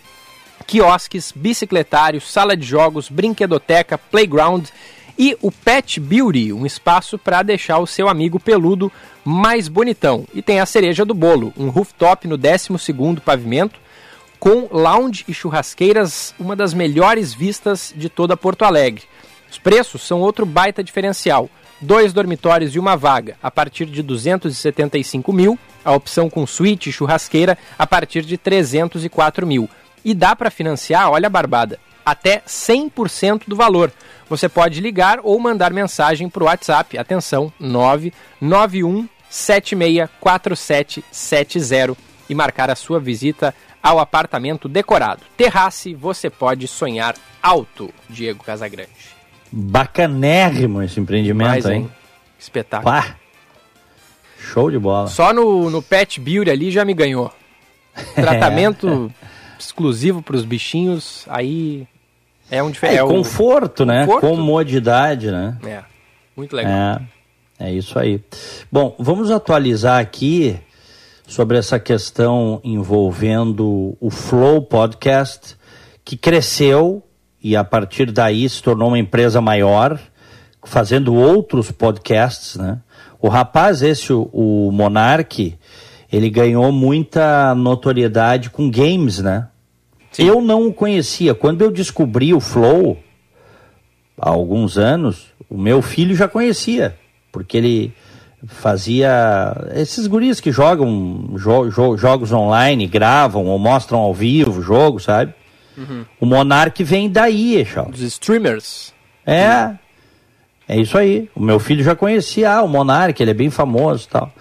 [0.65, 4.67] quiosques, bicicletário, sala de jogos, brinquedoteca, playground
[5.17, 8.89] e o Pet Beauty, um espaço para deixar o seu amigo peludo
[9.25, 10.25] mais bonitão.
[10.33, 13.81] E tem a cereja do bolo, um rooftop no 12º pavimento,
[14.39, 19.03] com lounge e churrasqueiras, uma das melhores vistas de toda Porto Alegre.
[19.51, 21.49] Os preços são outro baita diferencial.
[21.81, 25.57] Dois dormitórios e uma vaga, a partir de 275 mil.
[25.83, 29.69] A opção com suíte e churrasqueira, a partir de 304 mil.
[30.03, 33.93] E dá para financiar, olha a barbada, até 100% do valor.
[34.29, 36.97] Você pode ligar ou mandar mensagem para o WhatsApp.
[36.97, 41.95] Atenção, 991 764770
[42.29, 45.21] e marcar a sua visita ao apartamento decorado.
[45.37, 49.18] Terrace, você pode sonhar alto, Diego Casagrande.
[49.51, 51.89] Bacanérrimo esse empreendimento, Mais, hein?
[52.37, 52.91] Espetáculo.
[52.91, 53.15] Pá.
[54.39, 55.07] Show de bola.
[55.07, 57.31] Só no, no Pet Beauty ali já me ganhou.
[58.15, 59.27] Tratamento é.
[59.59, 61.87] exclusivo para os bichinhos, aí
[62.49, 62.97] é um diferente.
[62.97, 64.05] É, é conforto, né?
[64.05, 64.27] Conforto.
[64.27, 65.57] Comodidade, né?
[65.65, 65.83] É,
[66.35, 67.01] muito legal.
[67.59, 68.23] É, é isso aí.
[68.71, 70.57] Bom, vamos atualizar aqui
[71.27, 75.55] sobre essa questão envolvendo o Flow Podcast,
[76.03, 77.03] que cresceu
[77.41, 79.99] e a partir daí se tornou uma empresa maior,
[80.63, 82.79] fazendo outros podcasts, né?
[83.21, 85.57] O rapaz, esse, o, o Monark,
[86.11, 89.47] ele ganhou muita notoriedade com games, né?
[90.11, 90.25] Sim.
[90.25, 91.35] Eu não o conhecia.
[91.35, 92.97] Quando eu descobri o Flow,
[94.19, 96.97] há alguns anos, o meu filho já conhecia,
[97.31, 97.93] porque ele
[98.47, 104.63] fazia esses guris que jogam jo jo jogos online, gravam ou mostram ao vivo o
[104.63, 105.33] jogo, sabe?
[105.77, 106.05] Uhum.
[106.19, 107.89] O Monark vem daí, Eixal.
[107.93, 108.93] Os streamers.
[109.25, 109.75] É.
[110.67, 111.29] É isso aí.
[111.35, 114.31] O meu filho já conhecia ah, o Monark, ele é bem famoso e tal.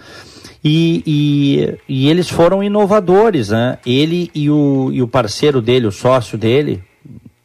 [0.63, 3.77] E, e, e, eles foram inovadores, né?
[3.85, 6.83] Ele e o, e o parceiro dele, o sócio dele,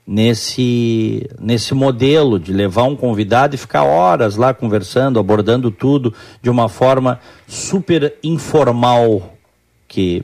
[0.07, 6.51] nesse, nesse modelo de levar um convidado e ficar horas lá conversando, abordando tudo de
[6.51, 9.35] uma forma super informal,
[9.89, 10.23] que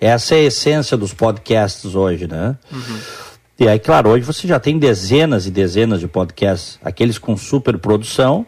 [0.00, 2.56] essa é a essência dos podcasts hoje, né?
[2.72, 2.98] Uhum.
[3.58, 7.78] E aí, claro, hoje você já tem dezenas e dezenas de podcasts, aqueles com super
[7.78, 8.44] produção,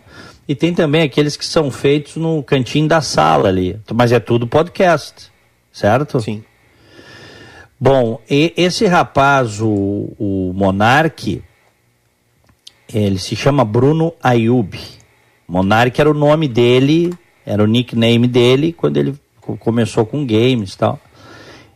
[0.48, 4.46] e tem também aqueles que são feitos no cantinho da sala ali, mas é tudo
[4.48, 5.30] podcast,
[5.72, 6.20] certo?
[6.20, 6.42] Sim.
[7.78, 11.42] Bom, esse rapaz, o, o Monarque,
[12.92, 14.78] ele se chama Bruno Ayub.
[15.46, 17.12] Monarque era o nome dele,
[17.44, 19.14] era o nickname dele quando ele
[19.58, 20.98] começou com games e tal.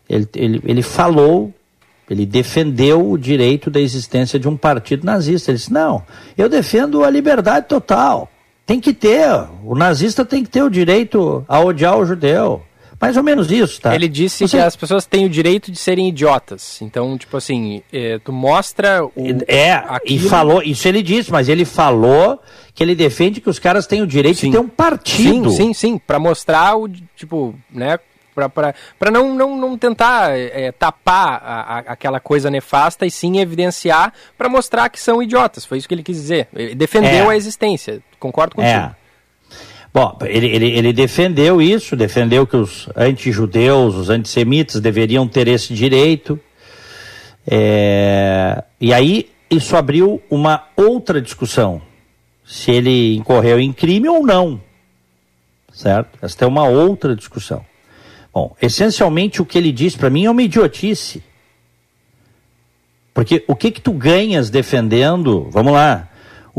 [0.08, 1.52] Ele, ele, ele falou,
[2.08, 5.50] ele defendeu o direito da existência de um partido nazista.
[5.50, 6.02] Ele disse: não,
[6.36, 8.28] eu defendo a liberdade total.
[8.66, 9.28] Tem que ter,
[9.64, 12.62] o nazista tem que ter o direito a odiar o judeu.
[13.00, 13.94] Mais ou menos isso, tá?
[13.94, 14.58] Ele disse Você...
[14.58, 16.82] que as pessoas têm o direito de serem idiotas.
[16.82, 19.12] Então, tipo assim, é, tu mostra o.
[19.48, 20.26] É, aquilo...
[20.26, 22.38] e falou, isso ele disse, mas ele falou
[22.74, 24.50] que ele defende que os caras têm o direito sim.
[24.50, 25.50] de ter um partido.
[25.50, 25.98] Sim, sim, sim.
[25.98, 26.86] Pra mostrar o,
[27.16, 27.98] tipo, né?
[28.48, 34.12] para não, não, não tentar é, tapar a, a, aquela coisa nefasta e sim evidenciar
[34.38, 35.64] para mostrar que são idiotas.
[35.64, 36.48] Foi isso que ele quis dizer.
[36.54, 37.34] Ele defendeu é.
[37.34, 38.00] a existência.
[38.18, 38.72] Concordo contigo.
[38.72, 38.99] É.
[39.92, 45.74] Bom, ele, ele, ele defendeu isso, defendeu que os antijudeus, os antissemitas deveriam ter esse
[45.74, 46.38] direito.
[47.46, 51.82] É, e aí isso abriu uma outra discussão.
[52.44, 54.60] Se ele incorreu em crime ou não.
[55.72, 56.18] Certo?
[56.22, 57.64] Essa é uma outra discussão.
[58.32, 61.22] Bom, essencialmente o que ele diz para mim é uma idiotice.
[63.12, 66.08] Porque o que que tu ganhas defendendo, vamos lá,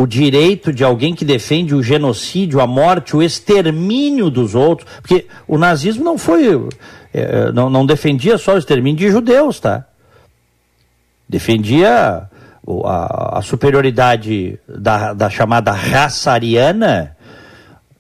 [0.02, 4.90] o direito de alguém que defende o genocídio, a morte, o extermínio dos outros.
[5.00, 6.68] Porque o nazismo não foi.
[7.14, 9.86] É, não, não defendia só o extermínio de judeus, tá?
[11.30, 12.28] Defendia
[12.86, 17.16] a, a superioridade da, da, chamada raça ariana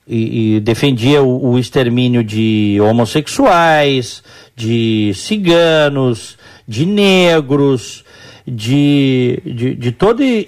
[0.08, 4.24] e, e defendia o, o, extermínio de homossexuais,
[4.56, 6.38] de ciganos,
[6.68, 8.04] de negros,
[8.54, 10.44] de, de, de todo e,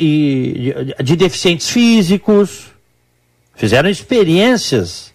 [0.97, 2.65] de, de deficientes físicos,
[3.55, 5.13] fizeram experiências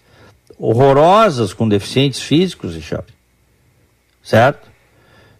[0.57, 3.05] horrorosas com deficientes físicos, Richard.
[4.23, 4.67] certo?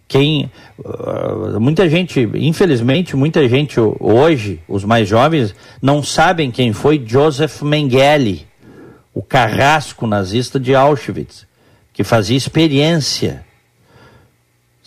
[0.06, 7.02] Quem uh, muita gente, infelizmente, muita gente hoje, os mais jovens, não sabem quem foi
[7.04, 8.46] Joseph Mengele,
[9.12, 11.46] o carrasco nazista de Auschwitz,
[11.92, 13.44] que fazia experiência,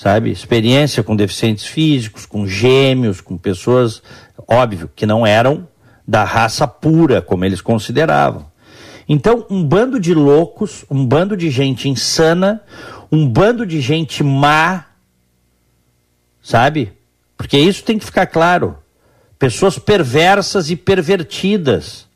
[0.03, 0.31] sabe?
[0.31, 4.03] Experiência com deficientes físicos, com gêmeos, com pessoas,
[4.45, 5.65] óbvio, que não eram
[6.05, 8.45] da raça pura, como eles consideravam.
[9.07, 12.61] Então, um bando de loucos, um bando de gente insana,
[13.09, 14.87] um bando de gente má,
[16.41, 16.91] sabe?
[17.37, 18.77] Porque isso tem que ficar claro.
[19.39, 22.09] Pessoas perversas e pervertidas,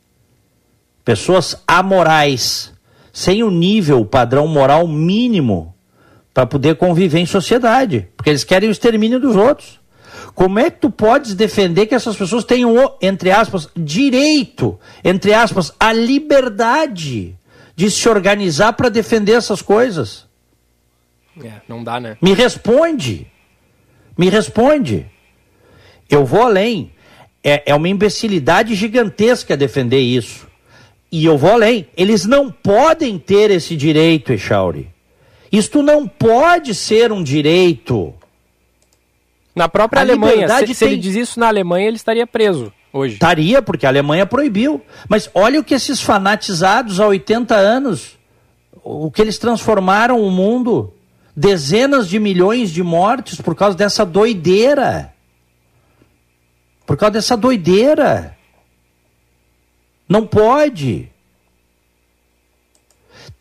[1.02, 2.70] pessoas amorais,
[3.14, 5.74] sem o nível, o padrão moral mínimo
[6.38, 9.80] para poder conviver em sociedade, porque eles querem o extermínio dos outros.
[10.36, 15.72] Como é que tu podes defender que essas pessoas tenham, entre aspas, direito, entre aspas,
[15.80, 17.36] a liberdade
[17.74, 20.28] de se organizar para defender essas coisas?
[21.42, 22.16] É, não dá, né?
[22.22, 23.26] Me responde.
[24.16, 25.06] Me responde.
[26.08, 26.92] Eu vou além.
[27.42, 30.46] É, é uma imbecilidade gigantesca defender isso.
[31.10, 31.88] E eu vou além.
[31.96, 34.96] Eles não podem ter esse direito, Echauri.
[35.50, 38.14] Isto não pode ser um direito.
[39.54, 40.92] Na própria a Alemanha, se, se tem...
[40.92, 43.14] ele diz isso na Alemanha, ele estaria preso hoje.
[43.14, 44.82] Estaria, porque a Alemanha proibiu.
[45.08, 48.18] Mas olha o que esses fanatizados há 80 anos,
[48.82, 50.92] o que eles transformaram o mundo.
[51.36, 55.14] Dezenas de milhões de mortes por causa dessa doideira.
[56.84, 58.36] Por causa dessa doideira.
[60.08, 61.12] Não pode.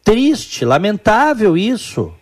[0.08, 2.13] Triste, lamentável isso.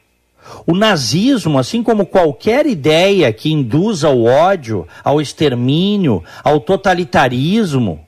[0.66, 8.04] O nazismo, assim como qualquer ideia que induza ao ódio, ao extermínio, ao totalitarismo,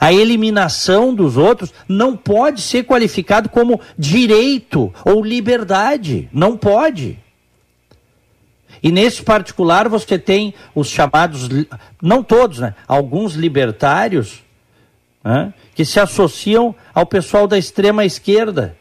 [0.00, 6.26] a eliminação dos outros, não pode ser qualificado como direito ou liberdade.
[6.32, 7.18] Não pode.
[8.82, 11.46] E nesse particular você tem os chamados,
[12.00, 12.74] não todos, né?
[12.88, 14.42] Alguns libertários
[15.22, 15.52] né?
[15.74, 18.74] que se associam ao pessoal da extrema esquerda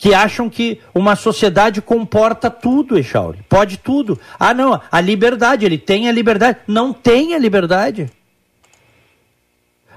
[0.00, 3.44] que acham que uma sociedade comporta tudo, Echauri.
[3.46, 4.18] Pode tudo.
[4.38, 6.56] Ah, não, a liberdade, ele tem a liberdade.
[6.66, 8.10] Não tem a liberdade.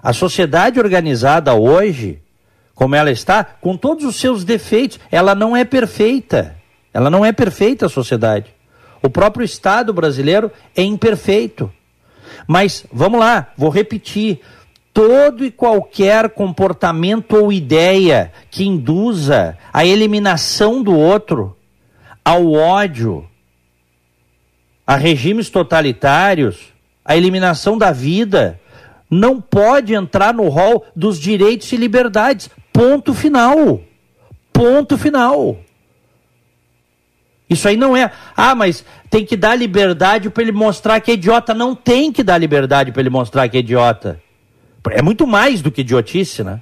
[0.04, 2.22] A sociedade organizada hoje,
[2.76, 6.58] como ela está, com todos os seus defeitos, ela não é perfeita.
[6.94, 8.54] Ela não é perfeita a sociedade.
[9.02, 11.72] O próprio Estado brasileiro é imperfeito.
[12.46, 14.42] Mas, vamos lá, vou repetir
[14.94, 21.58] todo e qualquer comportamento ou ideia que induza a eliminação do outro,
[22.24, 23.28] ao ódio,
[24.86, 26.72] a regimes totalitários,
[27.04, 28.60] a eliminação da vida,
[29.10, 32.50] não pode entrar no rol dos direitos e liberdades.
[32.72, 33.82] Ponto final.
[34.52, 35.58] Ponto final.
[37.50, 38.12] Isso aí não é.
[38.36, 41.54] Ah, mas tem que dar liberdade para ele mostrar que é idiota.
[41.54, 44.23] Não tem que dar liberdade para ele mostrar que é idiota.
[44.92, 46.62] É muito mais do que idiotice, né?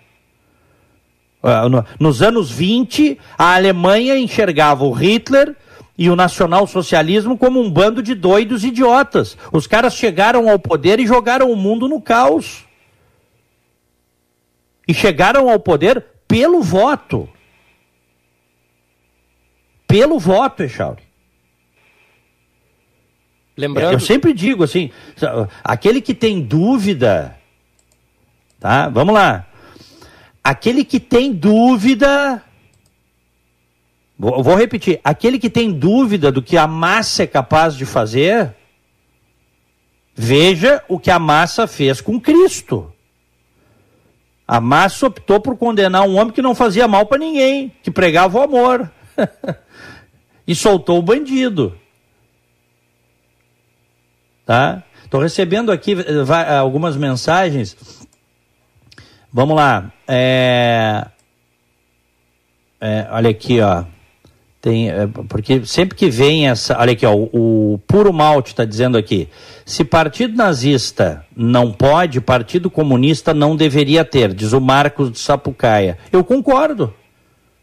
[1.43, 1.63] Ah,
[1.99, 5.55] nos anos 20, a Alemanha enxergava o Hitler
[5.97, 9.38] e o nacionalsocialismo como um bando de doidos idiotas.
[9.51, 12.65] Os caras chegaram ao poder e jogaram o mundo no caos.
[14.88, 17.27] E chegaram ao poder pelo voto.
[19.88, 21.03] Pelo voto, Echauri.
[23.57, 23.93] Lembrando...
[23.93, 24.91] Eu sempre digo assim,
[25.63, 27.38] aquele que tem dúvida
[28.62, 28.88] Tá?
[28.89, 29.47] Vamos lá.
[30.43, 32.43] Aquele que tem dúvida.
[34.17, 35.02] Vou, repetir.
[35.04, 38.56] Aquele que tem dúvida do que a massa é capaz de fazer,
[40.13, 42.93] veja o que a massa fez com Cristo.
[44.47, 48.38] A massa optou por condenar um homem que não fazia mal para ninguém, que pregava
[48.38, 48.91] o amor.
[50.45, 51.76] e soltou o bandido.
[54.45, 54.84] Tá?
[55.04, 58.00] Estou recebendo aqui eh, algumas mensagens
[59.33, 59.91] Vamos lá.
[60.07, 61.05] É...
[62.79, 63.83] É, olha aqui, ó.
[64.59, 66.77] Tem, é, porque sempre que vem essa.
[66.79, 69.29] Olha aqui, ó, o, o Puro Malte está dizendo aqui.
[69.65, 75.97] Se partido nazista não pode, partido comunista não deveria ter, diz o Marcos de Sapucaia.
[76.11, 76.93] Eu concordo.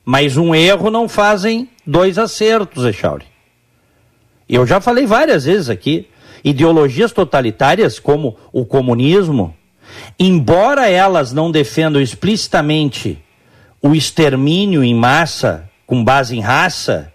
[0.04, 3.26] Mas um erro não fazem dois acertos, Echauri.
[4.48, 6.08] Eu já falei várias vezes aqui.
[6.42, 9.54] Ideologias totalitárias, como o comunismo,
[10.18, 13.18] embora elas não defendam explicitamente
[13.80, 17.12] o extermínio em massa com base em raça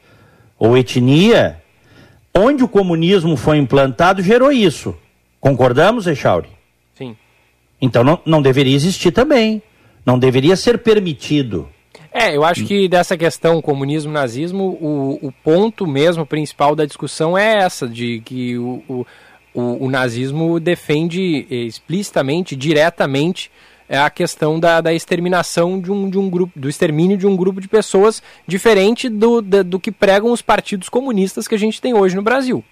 [0.57, 1.61] ou etnia,
[2.35, 4.95] onde o comunismo foi implantado gerou isso.
[5.39, 6.49] Concordamos, Echauri?
[6.95, 7.15] Sim.
[7.81, 9.61] Então não, não deveria existir também.
[10.05, 11.69] Não deveria ser permitido.
[12.13, 17.57] É, eu acho que dessa questão comunismo-nazismo, o, o ponto mesmo principal da discussão é
[17.57, 19.05] essa, de que o, o,
[19.53, 23.51] o, o nazismo defende explicitamente, diretamente,
[23.87, 27.35] é a questão da, da exterminação de um, de um grupo, do extermínio de um
[27.35, 31.81] grupo de pessoas diferente do, do, do que pregam os partidos comunistas que a gente
[31.81, 32.63] tem hoje no Brasil.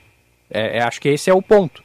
[0.50, 1.84] É, é, acho que esse é o ponto.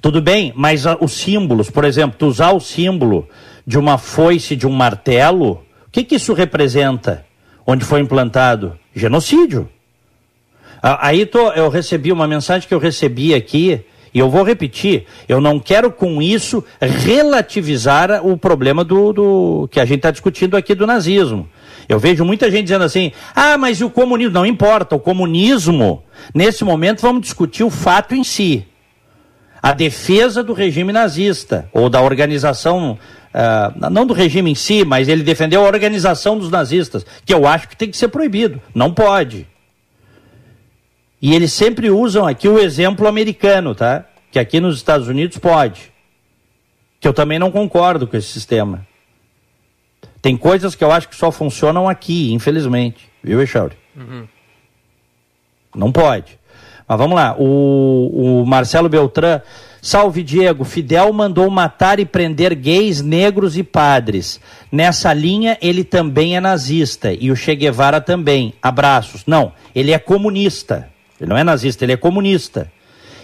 [0.00, 3.28] Tudo bem, mas a, os símbolos, por exemplo, tu usar o símbolo
[3.66, 7.26] de uma foice, de um martelo, o que, que isso representa?
[7.66, 8.78] Onde foi implantado?
[8.94, 9.68] Genocídio.
[10.82, 15.40] Aí tô, eu recebi uma mensagem que eu recebi aqui, e eu vou repetir, eu
[15.40, 20.74] não quero com isso relativizar o problema do, do que a gente está discutindo aqui
[20.74, 21.48] do nazismo.
[21.88, 24.34] Eu vejo muita gente dizendo assim: ah, mas e o comunismo?
[24.34, 26.02] Não importa, o comunismo,
[26.34, 28.66] nesse momento vamos discutir o fato em si.
[29.62, 32.98] A defesa do regime nazista, ou da organização
[33.32, 37.46] Uh, não do regime em si, mas ele defendeu a organização dos nazistas, que eu
[37.46, 38.60] acho que tem que ser proibido.
[38.74, 39.46] Não pode.
[41.20, 44.06] E eles sempre usam aqui o exemplo americano, tá?
[44.30, 45.92] Que aqui nos Estados Unidos pode.
[46.98, 48.86] Que eu também não concordo com esse sistema.
[50.22, 53.10] Tem coisas que eu acho que só funcionam aqui, infelizmente.
[53.22, 53.76] Viu, Echauri?
[53.96, 54.26] Uhum.
[55.74, 56.38] Não pode.
[56.86, 57.36] Mas vamos lá.
[57.38, 59.40] O, o Marcelo Beltrán
[59.82, 64.38] Salve Diego, Fidel mandou matar e prender gays, negros e padres.
[64.70, 68.52] Nessa linha, ele também é nazista e o Che Guevara também.
[68.60, 69.24] Abraços.
[69.26, 70.90] Não, ele é comunista.
[71.20, 72.72] Ele não é nazista, ele é comunista.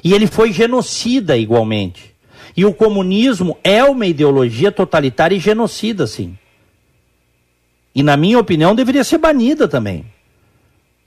[0.05, 2.15] E ele foi genocida igualmente.
[2.57, 6.37] E o comunismo é uma ideologia totalitária e genocida, sim.
[7.95, 10.05] E, na minha opinião, deveria ser banida também.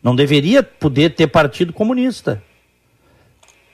[0.02, 2.42] Não deveria poder ter partido comunista.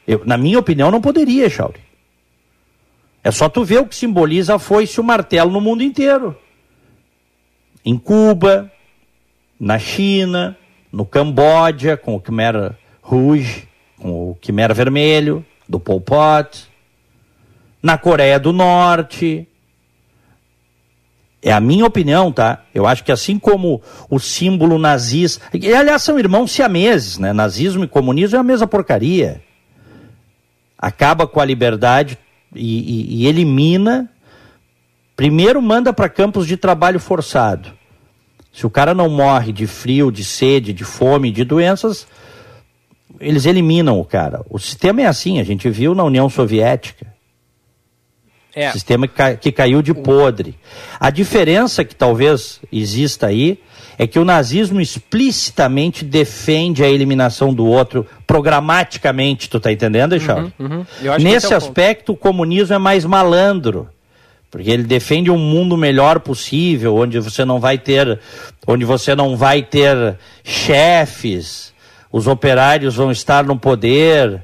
[0.05, 1.80] Eu, na minha opinião, não poderia, Chauri.
[3.24, 6.38] É só tu ver o que simboliza a foice e o martelo no mundo inteiro.
[7.84, 8.72] Em Cuba,
[9.59, 10.57] na China,
[10.91, 12.76] no Camboja, com o Khmer
[13.06, 16.68] Rouge, com o Khmer Vermelho, do Pol Pot,
[17.82, 19.47] na Coreia do Norte.
[21.41, 22.64] É a minha opinião, tá?
[22.74, 25.45] Eu acho que assim como o símbolo nazista.
[25.53, 27.32] Aliás, são irmãos siameses, né?
[27.34, 29.43] Nazismo e comunismo é a mesma porcaria
[30.78, 32.18] acaba com a liberdade
[32.53, 34.08] e, e, e elimina.
[35.16, 37.72] Primeiro manda para campos de trabalho forçado.
[38.53, 42.08] Se o cara não morre de frio, de sede, de fome, de doenças,
[43.20, 44.41] eles eliminam o cara.
[44.49, 47.13] O sistema é assim, a gente viu na União Soviética.
[48.55, 48.72] É.
[48.72, 50.55] Sistema que, cai, que caiu de podre.
[50.97, 53.59] A diferença que talvez exista aí
[53.97, 60.53] é que o nazismo explicitamente defende a eliminação do outro programaticamente, tu tá entendendo, Eixaldo?
[60.57, 60.86] Uhum, uhum.
[61.20, 63.89] Nesse é aspecto, o comunismo é mais malandro.
[64.49, 68.20] Porque ele defende um mundo melhor possível, onde você não vai ter,
[68.66, 71.74] onde você não vai ter chefes,
[72.16, 74.41] os operários vão estar no poder,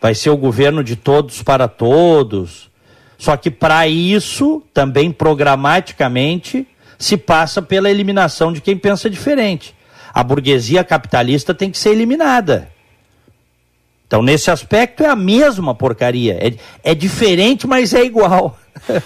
[0.00, 2.68] vai ser o governo de todos para todos.
[3.16, 6.66] Só que para isso, também programaticamente,
[6.98, 9.72] se passa pela eliminação de quem pensa diferente.
[10.12, 12.68] A burguesia capitalista tem que ser eliminada.
[14.04, 16.36] Então, nesse aspecto, é a mesma porcaria.
[16.44, 18.58] É, é diferente, mas é igual.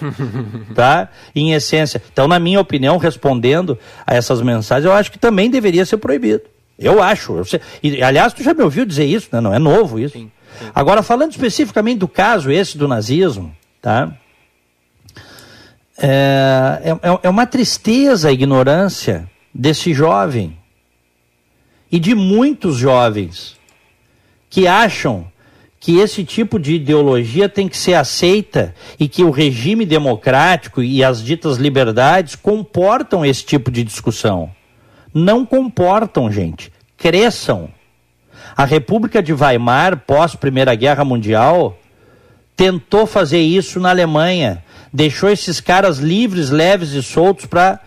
[0.75, 1.11] tá?
[1.35, 2.03] Em essência.
[2.11, 6.56] Então, na minha opinião, respondendo a essas mensagens, eu acho que também deveria ser proibido.
[6.79, 7.37] Eu acho.
[7.37, 9.41] Eu sei, e, aliás, tu já me ouviu dizer isso, né?
[9.41, 10.15] Não é novo isso.
[10.15, 10.71] Sim, sim.
[10.75, 14.13] Agora, falando especificamente do caso esse do nazismo, tá?
[15.99, 20.57] É, é, é, é uma tristeza a ignorância desse jovem
[21.91, 23.57] e de muitos jovens
[24.51, 25.27] que acham
[25.81, 31.03] que esse tipo de ideologia tem que ser aceita e que o regime democrático e
[31.05, 34.51] as ditas liberdades comportam esse tipo de discussão.
[35.19, 36.71] Não comportam, gente.
[36.97, 37.71] Cresçam.
[38.57, 41.79] A República de Weimar, pós Primeira Guerra Mundial,
[42.55, 44.63] tentou fazer isso na Alemanha
[44.97, 47.79] deixou esses caras livres, leves e soltos para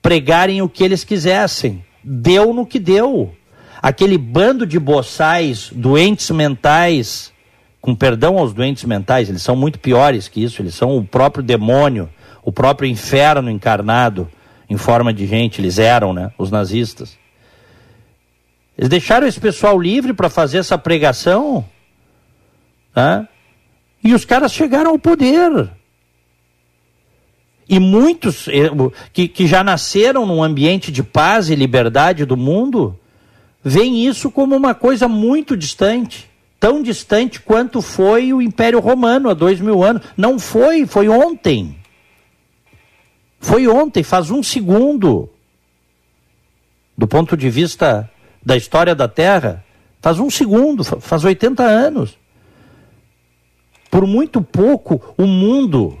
[0.00, 1.84] pregarem o que eles quisessem.
[2.02, 3.34] Deu no que deu.
[3.82, 7.32] Aquele bando de boçais, doentes mentais,
[7.80, 11.42] com perdão aos doentes mentais, eles são muito piores que isso, eles são o próprio
[11.42, 12.08] demônio,
[12.44, 14.30] o próprio inferno encarnado
[14.68, 17.16] em forma de gente, eles eram, né, os nazistas.
[18.76, 21.64] Eles deixaram esse pessoal livre para fazer essa pregação,
[22.94, 23.26] né?
[24.02, 25.70] e os caras chegaram ao poder.
[27.68, 28.70] E muitos eh,
[29.12, 32.96] que, que já nasceram num ambiente de paz e liberdade do mundo,
[33.64, 36.30] veem isso como uma coisa muito distante.
[36.60, 40.02] Tão distante quanto foi o Império Romano há dois mil anos.
[40.16, 41.76] Não foi, foi ontem.
[43.40, 45.28] Foi ontem, faz um segundo.
[46.96, 48.10] do ponto de vista
[48.44, 49.64] da história da Terra,
[50.00, 52.16] faz um segundo, faz 80 anos.
[53.90, 55.98] Por muito pouco, o mundo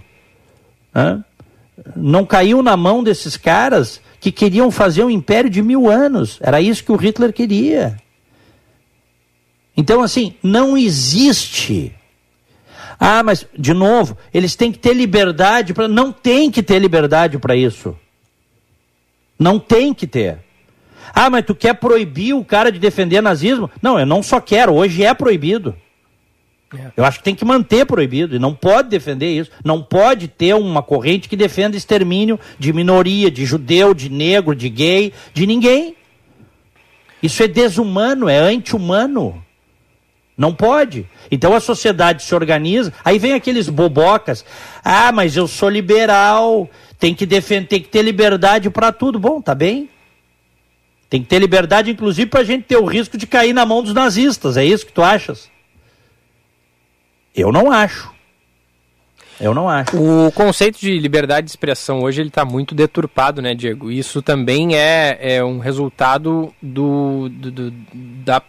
[0.94, 1.24] né,
[1.94, 6.38] não caiu na mão desses caras que queriam fazer um império de mil anos.
[6.40, 7.96] Era isso que o Hitler queria.
[9.76, 11.95] Então, assim, não existe.
[12.98, 15.86] Ah, mas, de novo, eles têm que ter liberdade para.
[15.86, 17.96] Não tem que ter liberdade para isso.
[19.38, 20.38] Não tem que ter.
[21.14, 23.70] Ah, mas tu quer proibir o cara de defender nazismo?
[23.80, 25.74] Não, eu não só quero, hoje é proibido.
[26.74, 26.90] É.
[26.96, 29.50] Eu acho que tem que manter proibido e não pode defender isso.
[29.64, 34.68] Não pode ter uma corrente que defenda extermínio de minoria, de judeu, de negro, de
[34.68, 35.94] gay, de ninguém.
[37.22, 39.42] Isso é desumano, é anti-humano.
[40.36, 41.08] Não pode.
[41.30, 44.44] Então a sociedade se organiza, aí vem aqueles bobocas.
[44.84, 46.68] Ah, mas eu sou liberal,
[46.98, 49.18] tem que defender, tem que ter liberdade para tudo.
[49.18, 49.88] Bom, tá bem.
[51.08, 53.82] Tem que ter liberdade, inclusive, para a gente ter o risco de cair na mão
[53.82, 54.56] dos nazistas.
[54.56, 55.48] É isso que tu achas?
[57.34, 58.14] Eu não acho.
[59.40, 59.96] Eu não acho.
[59.96, 63.90] O conceito de liberdade de expressão hoje ele está muito deturpado, né, Diego?
[63.90, 67.70] Isso também é, é um resultado do, do, do
[68.24, 68.42] da,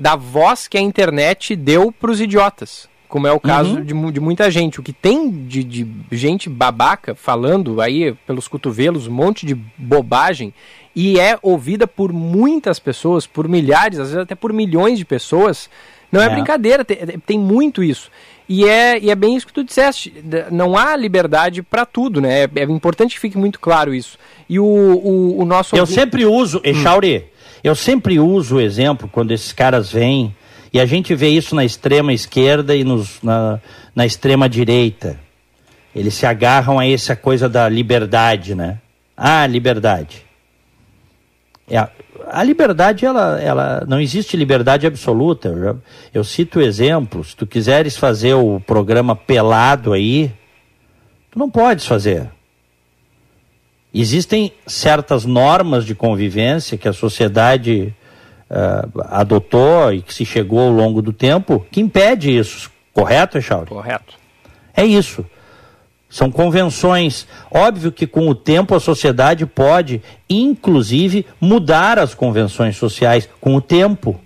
[0.00, 2.88] da voz que a internet deu para os idiotas.
[3.06, 3.84] Como é o caso uhum.
[3.84, 4.80] de, de, muita gente.
[4.80, 10.54] O que tem de, de gente babaca falando aí pelos cotovelos, um monte de bobagem,
[10.96, 15.68] e é ouvida por muitas pessoas, por milhares, às vezes até por milhões de pessoas
[16.10, 16.96] não é, é brincadeira, tem,
[17.26, 18.10] tem, muito isso.
[18.48, 20.12] E é, e é bem isso que tu disseste.
[20.50, 22.44] Não há liberdade para tudo, né?
[22.44, 24.18] É, é, importante que fique muito claro isso.
[24.48, 25.76] E o, o, o nosso.
[25.76, 27.39] Eu sempre uso, Echauri, hum.
[27.62, 30.34] Eu sempre uso o exemplo quando esses caras vêm,
[30.72, 33.60] e a gente vê isso na extrema esquerda e nos, na,
[33.94, 35.18] na extrema direita.
[35.94, 38.78] Eles se agarram a essa coisa da liberdade, né?
[39.16, 40.24] Ah, liberdade.
[41.68, 41.88] É,
[42.28, 45.48] a liberdade, ela, ela não existe liberdade absoluta.
[45.48, 45.82] Eu,
[46.14, 47.30] eu cito exemplos.
[47.30, 50.32] Se tu quiseres fazer o programa pelado aí,
[51.30, 52.30] tu não podes fazer.
[53.92, 57.92] Existem certas normas de convivência que a sociedade
[58.48, 62.70] uh, adotou e que se chegou ao longo do tempo que impede isso.
[62.92, 63.70] Correto, Echauri?
[63.70, 64.14] Correto.
[64.76, 65.24] É isso.
[66.08, 67.26] São convenções.
[67.50, 73.60] Óbvio que com o tempo a sociedade pode, inclusive, mudar as convenções sociais com o
[73.60, 74.20] tempo.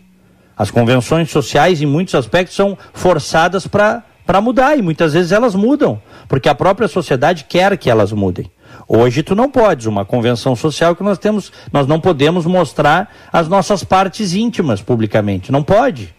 [0.56, 6.00] As convenções sociais, em muitos aspectos, são forçadas para mudar e muitas vezes elas mudam,
[6.28, 8.50] porque a própria sociedade quer que elas mudem.
[8.86, 13.48] Hoje tu não podes, uma convenção social que nós temos, nós não podemos mostrar as
[13.48, 16.14] nossas partes íntimas publicamente, não pode.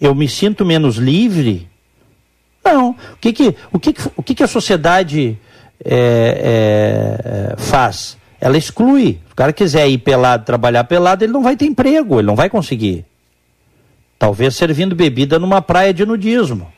[0.00, 1.68] Eu me sinto menos livre
[2.66, 2.90] não.
[2.90, 5.38] O que, que, o que, o que, que a sociedade
[5.84, 8.18] é, é, faz?
[8.40, 9.20] Ela exclui.
[9.26, 12.34] Se o cara quiser ir pelado, trabalhar pelado, ele não vai ter emprego, ele não
[12.34, 13.04] vai conseguir.
[14.18, 16.72] Talvez servindo bebida numa praia de nudismo.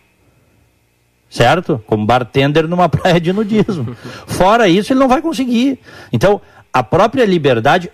[1.30, 1.82] Certo?
[1.86, 3.94] Como bartender numa praia de nudismo.
[4.26, 5.78] Fora isso, ele não vai conseguir.
[6.12, 6.40] Então,
[6.72, 7.90] a própria liberdade,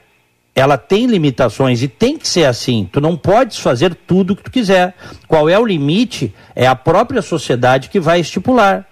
[0.55, 2.89] ela tem limitações e tem que ser assim.
[2.93, 4.95] Tu não podes fazer tudo o que tu quiser.
[5.27, 6.35] Qual é o limite?
[6.55, 8.87] É a própria sociedade que vai estipular.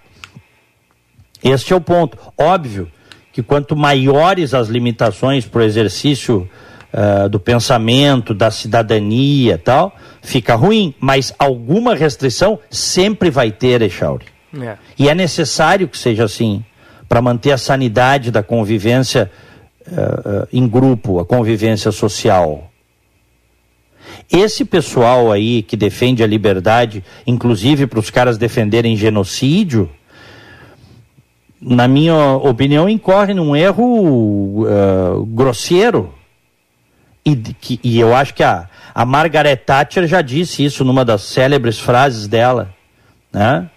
[1.43, 2.17] Este é o ponto.
[2.37, 2.89] Óbvio
[3.31, 6.49] que quanto maiores as limitações para o exercício
[6.93, 10.93] uh, do pensamento, da cidadania tal, fica ruim.
[10.99, 14.32] Mas alguma restrição sempre vai ter, Echauri.
[14.61, 14.77] É.
[14.97, 16.63] E é necessário que seja assim
[17.09, 19.31] para manter a sanidade da convivência
[19.87, 22.71] uh, em grupo, a convivência social.
[24.31, 29.89] Esse pessoal aí que defende a liberdade, inclusive para os caras defenderem genocídio,
[31.59, 36.13] na minha opinião, incorre num erro uh, grosseiro.
[37.25, 41.21] E, que, e eu acho que a, a Margaret Thatcher já disse isso numa das
[41.21, 42.73] célebres frases dela.
[43.31, 43.69] Né?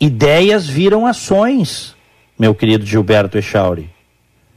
[0.00, 1.96] Ideias viram ações,
[2.38, 3.95] meu querido Gilberto Echauri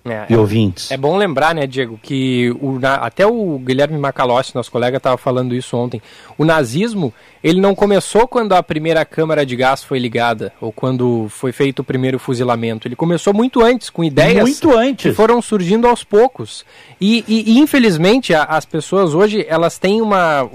[0.09, 0.91] é, e ouvintes.
[0.91, 5.53] É bom lembrar, né, Diego, que o, até o Guilherme Macalossi, nosso colega, estava falando
[5.55, 6.01] isso ontem.
[6.37, 11.27] O nazismo, ele não começou quando a primeira câmara de gás foi ligada, ou quando
[11.29, 12.87] foi feito o primeiro fuzilamento.
[12.87, 15.03] Ele começou muito antes, com ideias muito antes.
[15.03, 16.65] que foram surgindo aos poucos.
[16.99, 20.49] E, e, e infelizmente, a, as pessoas hoje, elas têm uma...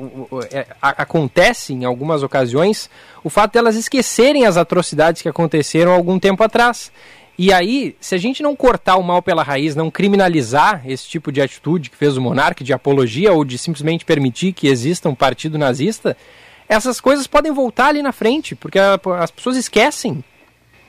[0.51, 2.91] É, acontece, em algumas ocasiões,
[3.23, 6.93] o fato de elas esquecerem as atrocidades que aconteceram algum tempo atrás.
[7.37, 11.33] E aí, se a gente não cortar o mal pela raiz, não criminalizar esse tipo
[11.33, 15.15] de atitude que fez o monarca, de apologia ou de simplesmente permitir que exista um
[15.15, 16.17] partido nazista,
[16.69, 20.23] essas coisas podem voltar ali na frente, porque a, as pessoas esquecem.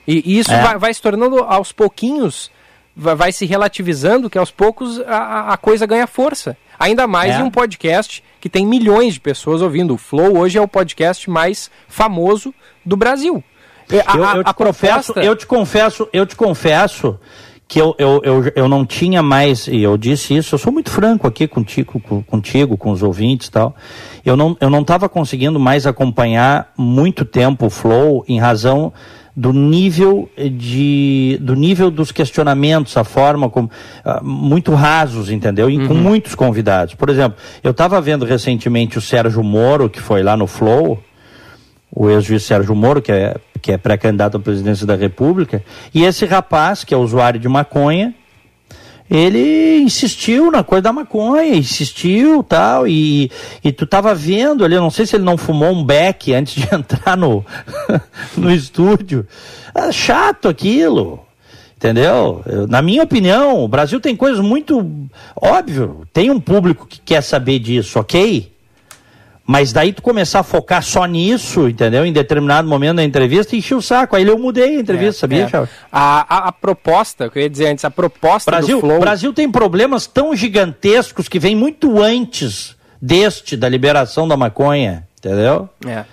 [0.06, 0.62] E, e isso é.
[0.62, 2.50] vai, vai, se tornando aos pouquinhos
[2.96, 6.56] vai se relativizando que aos poucos a, a coisa ganha força.
[6.78, 7.40] Ainda mais é.
[7.40, 9.94] em um podcast que tem milhões de pessoas ouvindo.
[9.94, 13.44] O Flow hoje é o podcast mais famoso do Brasil.
[14.06, 15.22] A, eu, eu, te confesso, proposta...
[15.22, 17.18] eu te confesso, eu te confesso
[17.68, 20.90] que eu, eu, eu, eu não tinha mais, e eu disse isso, eu sou muito
[20.90, 23.74] franco aqui contigo, contigo com os ouvintes e tal.
[24.24, 28.92] Eu não eu não estava conseguindo mais acompanhar muito tempo o Flow em razão
[29.36, 33.68] do nível de do nível dos questionamentos, a forma como
[34.04, 35.68] uh, muito rasos, entendeu?
[35.68, 35.88] E uhum.
[35.88, 36.94] com muitos convidados.
[36.94, 41.02] Por exemplo, eu estava vendo recentemente o Sérgio Moro, que foi lá no Flow,
[41.90, 45.60] o ex-juiz Sérgio Moro, que é, que é pré-candidato à presidência da República,
[45.92, 48.14] e esse rapaz, que é usuário de maconha,
[49.10, 53.28] ele insistiu na coisa da maconha, insistiu tal, e,
[53.64, 56.62] e tu tava vendo ali, eu não sei se ele não fumou um beck antes
[56.62, 57.44] de entrar no,
[58.38, 59.26] no estúdio.
[59.74, 61.26] É chato aquilo.
[61.76, 62.44] Entendeu?
[62.68, 65.08] Na minha opinião, o Brasil tem coisas muito.
[65.34, 68.50] Óbvio, tem um público que quer saber disso, ok?
[69.46, 72.04] Mas daí tu começar a focar só nisso, entendeu?
[72.04, 74.16] Em determinado momento da entrevista, enchi o saco.
[74.16, 75.68] Aí eu mudei a entrevista, é, sabia, é.
[75.92, 78.96] A, a, a, proposta, que eu ia dizer antes, a proposta Brasil, do Flow...
[78.96, 85.06] O Brasil tem problemas tão gigantescos que vêm muito antes deste, da liberação da maconha,
[85.16, 85.68] entendeu?
[85.86, 86.04] É.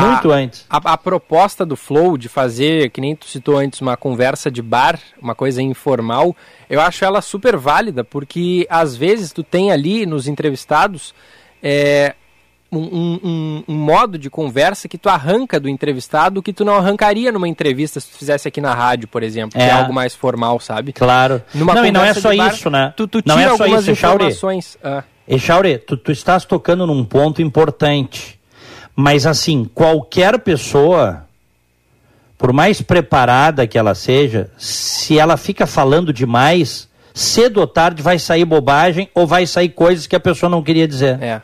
[0.00, 0.64] Muito a, antes.
[0.70, 4.62] A, a, proposta do Flow de fazer, que nem tu citou antes, uma conversa de
[4.62, 6.34] bar, uma coisa informal,
[6.70, 11.14] eu acho ela super válida, porque às vezes tu tem ali nos entrevistados...
[11.62, 12.14] É,
[12.70, 17.32] um, um, um, modo de conversa que tu arranca do entrevistado que tu não arrancaria
[17.32, 19.64] numa entrevista se tu fizesse aqui na rádio, por exemplo, é.
[19.64, 20.92] que é algo mais formal, sabe?
[20.92, 21.42] Claro.
[21.54, 22.92] Numa não, e não é só bar, isso, né?
[22.96, 24.78] Tu, tu não é só isso, informações.
[24.84, 25.02] Ah.
[25.78, 28.38] Tu, tu estás tocando num ponto importante.
[28.94, 31.24] Mas assim, qualquer pessoa,
[32.36, 38.18] por mais preparada que ela seja, se ela fica falando demais, cedo ou tarde vai
[38.18, 41.22] sair bobagem ou vai sair coisas que a pessoa não queria dizer.
[41.22, 41.42] É,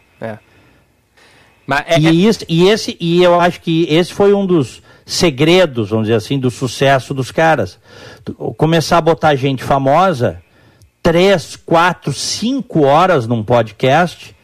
[1.86, 1.98] é.
[1.98, 2.10] E, é...
[2.10, 6.38] Isso, e, esse, e eu acho que esse foi um dos segredos, vamos dizer assim,
[6.38, 7.78] do sucesso dos caras.
[8.56, 10.40] Começar a botar gente famosa,
[11.02, 14.34] três, quatro, cinco horas num podcast,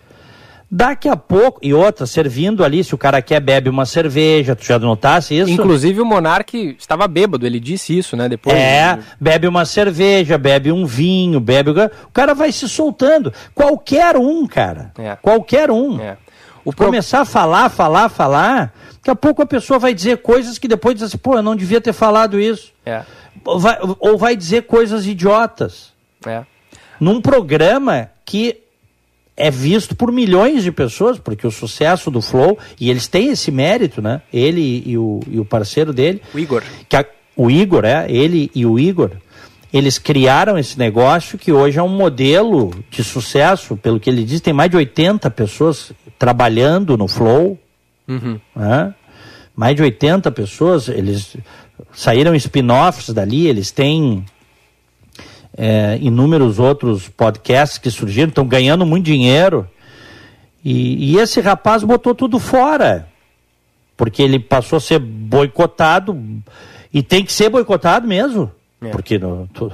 [0.70, 4.64] daqui a pouco, e outra, servindo ali, se o cara quer, bebe uma cerveja, tu
[4.64, 5.50] já notasse isso?
[5.50, 8.54] Inclusive o Monark estava bêbado, ele disse isso, né, depois.
[8.54, 11.70] É, bebe uma cerveja, bebe um vinho, bebe...
[11.70, 13.32] O cara vai se soltando.
[13.54, 14.92] Qualquer um, cara.
[14.98, 15.16] É.
[15.16, 15.98] Qualquer um.
[16.00, 16.18] É.
[16.64, 20.68] O Começar a falar, falar, falar, daqui a pouco a pessoa vai dizer coisas que
[20.68, 22.72] depois diz assim, pô, eu não devia ter falado isso.
[22.84, 23.02] É.
[23.44, 25.92] Vai, ou vai dizer coisas idiotas.
[26.26, 26.44] É.
[26.98, 28.60] Num programa que
[29.36, 33.50] é visto por milhões de pessoas, porque o sucesso do Flow, e eles têm esse
[33.50, 34.20] mérito, né?
[34.30, 36.20] Ele e o, e o parceiro dele.
[36.34, 36.62] O Igor.
[36.88, 39.12] Que a, o Igor, é, ele e o Igor
[39.72, 44.40] eles criaram esse negócio que hoje é um modelo de sucesso, pelo que ele diz,
[44.40, 47.58] tem mais de 80 pessoas trabalhando no Flow.
[48.06, 48.38] Uhum.
[48.54, 48.94] Né?
[49.56, 51.34] Mais de 80 pessoas, eles
[51.94, 54.26] saíram spin-offs dali, eles têm
[55.56, 59.66] é, inúmeros outros podcasts que surgiram, estão ganhando muito dinheiro.
[60.62, 63.08] E, e esse rapaz botou tudo fora,
[63.96, 66.22] porque ele passou a ser boicotado,
[66.92, 68.52] e tem que ser boicotado mesmo.
[68.82, 68.88] É.
[68.88, 69.18] Porque
[69.52, 69.72] tu,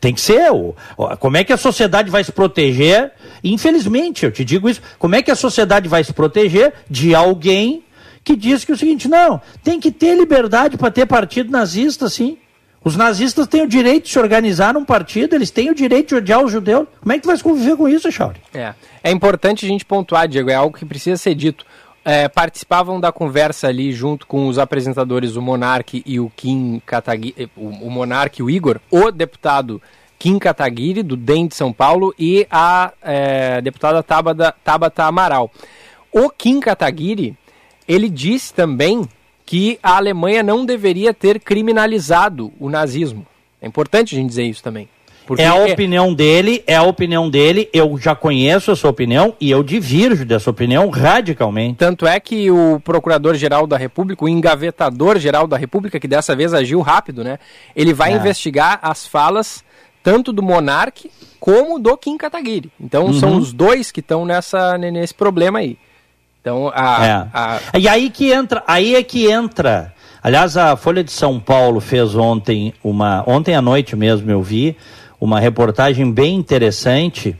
[0.00, 0.52] tem que ser.
[0.52, 0.74] O,
[1.18, 3.12] como é que a sociedade vai se proteger?
[3.42, 4.80] Infelizmente, eu te digo isso.
[4.98, 7.82] Como é que a sociedade vai se proteger de alguém
[8.22, 12.08] que diz que é o seguinte: não, tem que ter liberdade para ter partido nazista,
[12.08, 12.38] sim.
[12.84, 16.16] Os nazistas têm o direito de se organizar num partido, eles têm o direito de
[16.16, 16.86] odiar os judeus.
[17.00, 18.38] Como é que tu vai conviver com isso, Chauri?
[18.52, 18.74] É.
[19.02, 21.64] É importante a gente pontuar, Diego, é algo que precisa ser dito
[22.04, 27.34] é, participavam da conversa ali junto com os apresentadores, o Monark e o Kim Kataguiri,
[27.38, 29.80] eh, o, o Monark e o Igor, o deputado
[30.18, 35.50] Kim Kataguiri, do DEM de São Paulo, e a é, deputada Tabata, Tabata Amaral.
[36.12, 37.36] O Kim Kataguiri,
[37.88, 39.08] ele disse também
[39.46, 43.26] que a Alemanha não deveria ter criminalizado o nazismo.
[43.60, 44.88] É importante a gente dizer isso também.
[45.26, 49.34] Porque é a opinião dele, é a opinião dele, eu já conheço a sua opinião
[49.40, 51.76] e eu divirjo dessa opinião radicalmente.
[51.76, 56.80] Tanto é que o Procurador-Geral da República, o Engavetador-Geral da República, que dessa vez agiu
[56.82, 57.38] rápido, né?
[57.74, 58.16] Ele vai é.
[58.16, 59.64] investigar as falas
[60.02, 61.10] tanto do Monarque
[61.40, 62.70] como do Kim Kataguiri.
[62.78, 63.14] Então uhum.
[63.14, 65.78] são os dois que estão nessa nesse problema aí.
[66.40, 67.28] Então a, é.
[67.32, 67.78] a...
[67.78, 69.94] E aí que entra, aí é que entra.
[70.22, 74.76] Aliás, a Folha de São Paulo fez ontem uma, ontem à noite mesmo eu vi
[75.24, 77.34] uma reportagem bem interessante,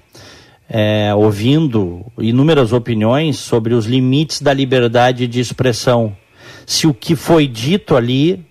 [0.67, 6.17] é, ouvindo inúmeras opiniões sobre os limites da liberdade de expressão.
[6.65, 8.43] Se o que foi dito ali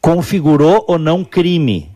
[0.00, 1.88] configurou ou não crime.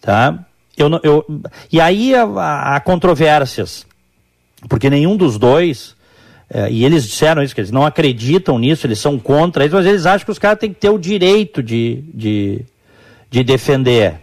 [0.00, 0.44] Tá?
[0.76, 1.24] Eu, eu,
[1.70, 3.86] e aí há, há controvérsias,
[4.68, 5.94] porque nenhum dos dois,
[6.50, 9.86] é, e eles disseram isso, que eles não acreditam nisso, eles são contra isso, mas
[9.86, 12.64] eles acham que os caras têm que ter o direito de, de,
[13.30, 14.21] de defender.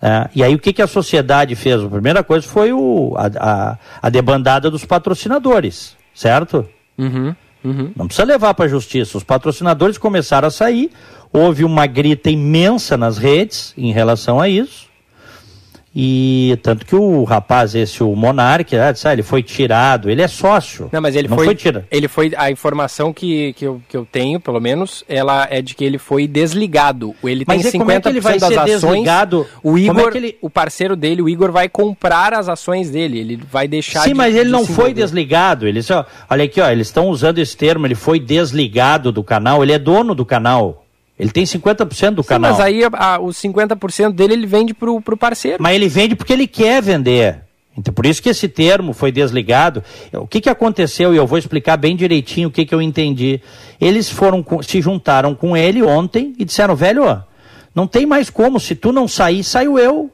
[0.00, 1.82] É, e aí o que, que a sociedade fez?
[1.82, 6.68] A primeira coisa foi o, a, a, a debandada dos patrocinadores, certo?
[6.96, 7.34] Uhum,
[7.64, 7.92] uhum.
[7.96, 9.18] Não precisa levar para a justiça.
[9.18, 10.90] Os patrocinadores começaram a sair,
[11.32, 14.87] houve uma grita imensa nas redes em relação a isso.
[16.00, 20.88] E tanto que o rapaz, esse, o Monark, ah, ele foi tirado, ele é sócio.
[20.92, 21.86] Não, mas ele não foi, foi tirado.
[21.90, 25.74] Ele foi, a informação que, que, eu, que eu tenho, pelo menos, ela é de
[25.74, 27.16] que ele foi desligado.
[27.24, 28.80] Ele mas tem 50% como é que ele vai das ser ações.
[28.80, 29.44] Desligado?
[29.60, 30.38] O é Igor, é ele...
[30.40, 33.18] o parceiro dele, o Igor, vai comprar as ações dele.
[33.18, 35.66] Ele vai deixar Sim, de, mas ele de não foi desligado.
[35.66, 35.80] Ele,
[36.30, 39.78] olha aqui, ó, eles estão usando esse termo, ele foi desligado do canal, ele é
[39.80, 40.84] dono do canal.
[41.18, 42.52] Ele tem 50% do Sim, canal.
[42.52, 45.58] Mas aí a, os 50% dele ele vende para o parceiro.
[45.60, 47.40] Mas ele vende porque ele quer vender.
[47.76, 49.84] Então, por isso que esse termo foi desligado.
[50.12, 51.14] O que, que aconteceu?
[51.14, 53.40] E eu vou explicar bem direitinho o que, que eu entendi.
[53.80, 57.20] Eles foram se juntaram com ele ontem e disseram, velho, ó,
[57.72, 58.58] não tem mais como.
[58.58, 60.10] Se tu não sair, saio eu.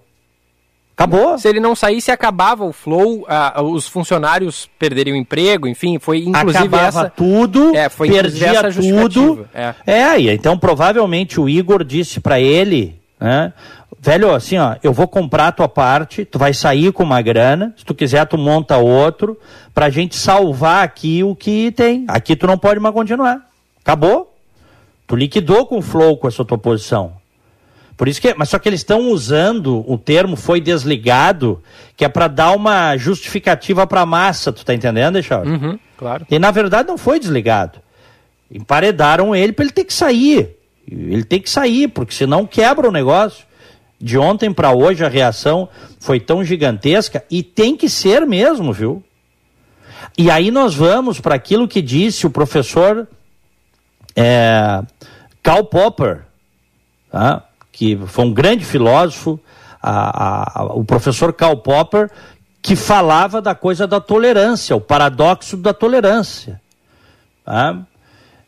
[0.96, 1.36] Acabou.
[1.36, 3.26] Se ele não saísse, acabava o flow,
[3.64, 7.10] os funcionários perderiam o emprego, enfim, foi inclusive acabava essa...
[7.10, 9.48] tudo, é, foi perdia tudo.
[9.52, 9.74] É.
[9.84, 13.52] é, e então provavelmente o Igor disse para ele, né,
[14.00, 17.74] velho, assim, ó, eu vou comprar a tua parte, tu vai sair com uma grana,
[17.76, 19.36] se tu quiser tu monta outro,
[19.74, 22.04] pra gente salvar aqui o que tem.
[22.06, 23.40] Aqui tu não pode mais continuar.
[23.82, 24.32] Acabou.
[25.06, 27.14] Tu liquidou com o flow com essa tua posição.
[27.96, 31.62] Por isso que, mas só que eles estão usando o termo foi desligado,
[31.96, 35.50] que é para dar uma justificativa para a massa, tu tá entendendo, Echauri?
[35.50, 36.26] Uhum, claro.
[36.28, 37.78] E na verdade não foi desligado.
[38.50, 40.56] Emparedaram ele para ele ter que sair.
[40.90, 43.44] Ele tem que sair, porque senão quebra o negócio.
[44.00, 45.68] De ontem para hoje a reação
[46.00, 49.02] foi tão gigantesca e tem que ser mesmo, viu?
[50.18, 53.08] E aí nós vamos para aquilo que disse o professor
[54.14, 54.82] é,
[55.42, 56.22] Karl Popper,
[57.10, 57.44] tá?
[57.74, 59.38] Que foi um grande filósofo,
[59.82, 62.08] a, a, o professor Karl Popper,
[62.62, 66.60] que falava da coisa da tolerância, o paradoxo da tolerância.
[67.44, 67.82] Tá?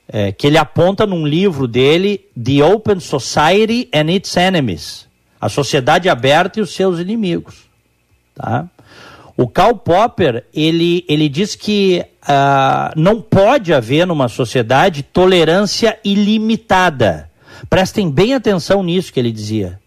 [0.08, 5.08] É, que ele aponta num livro dele, The Open Society and Its Enemies,
[5.40, 7.64] a sociedade aberta e os seus inimigos.
[8.34, 8.66] Tá?
[9.36, 17.28] O Karl Popper, ele, ele diz que uh, não pode haver numa sociedade tolerância ilimitada.
[17.68, 19.80] Prestem bem atenção nisso que ele dizia.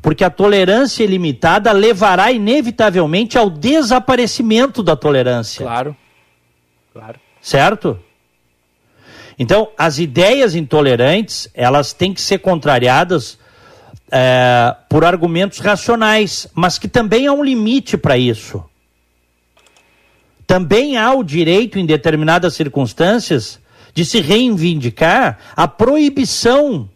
[0.00, 5.64] Porque a tolerância ilimitada levará inevitavelmente ao desaparecimento da tolerância.
[5.64, 5.96] Claro.
[6.92, 7.20] Claro.
[7.40, 7.98] Certo?
[9.38, 13.38] Então, as ideias intolerantes, elas têm que ser contrariadas
[14.10, 18.62] é, por argumentos racionais, mas que também há um limite para isso.
[20.46, 23.58] Também há o direito, em determinadas circunstâncias,
[23.94, 26.88] de se reivindicar a proibição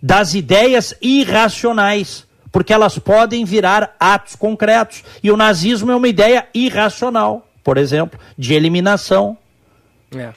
[0.00, 5.04] das ideias irracionais, porque elas podem virar atos concretos.
[5.22, 9.36] E o nazismo é uma ideia irracional, por exemplo, de eliminação.
[10.16, 10.32] É.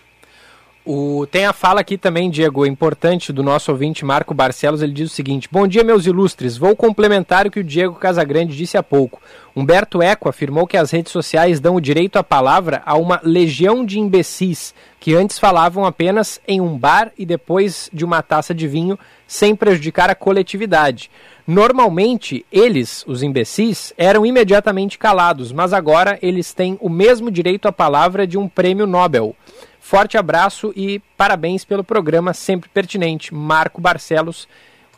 [0.84, 4.82] O, tem a fala aqui também, Diego, importante do nosso ouvinte Marco Barcelos.
[4.82, 6.58] Ele diz o seguinte: Bom dia, meus ilustres.
[6.58, 9.22] Vou complementar o que o Diego Casagrande disse há pouco.
[9.56, 13.86] Humberto Eco afirmou que as redes sociais dão o direito à palavra a uma legião
[13.86, 18.68] de imbecis que antes falavam apenas em um bar e depois de uma taça de
[18.68, 21.12] vinho, sem prejudicar a coletividade.
[21.46, 27.72] Normalmente, eles, os imbecis, eram imediatamente calados, mas agora eles têm o mesmo direito à
[27.72, 29.36] palavra de um prêmio Nobel.
[29.82, 33.34] Forte abraço e parabéns pelo programa sempre pertinente.
[33.34, 34.48] Marco Barcelos,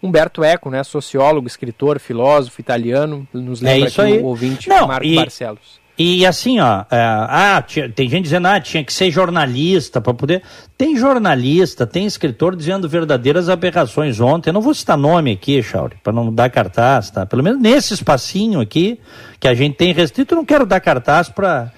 [0.03, 4.19] Humberto Eco, né, sociólogo, escritor, filósofo italiano, nos é lembra é isso aí.
[4.19, 5.81] o ouvinte Não, Marco e, Barcelos.
[5.97, 10.13] E assim, ó, é, ah, tinha, tem gente dizendo, ah, tinha que ser jornalista para
[10.13, 10.43] poder.
[10.77, 14.49] Tem jornalista, tem escritor dizendo verdadeiras aberrações ontem.
[14.49, 17.25] Eu não vou citar nome aqui, Chauri, para não dar cartaz, tá?
[17.25, 18.99] Pelo menos nesse espacinho aqui
[19.39, 21.71] que a gente tem restrito, eu não quero dar cartaz para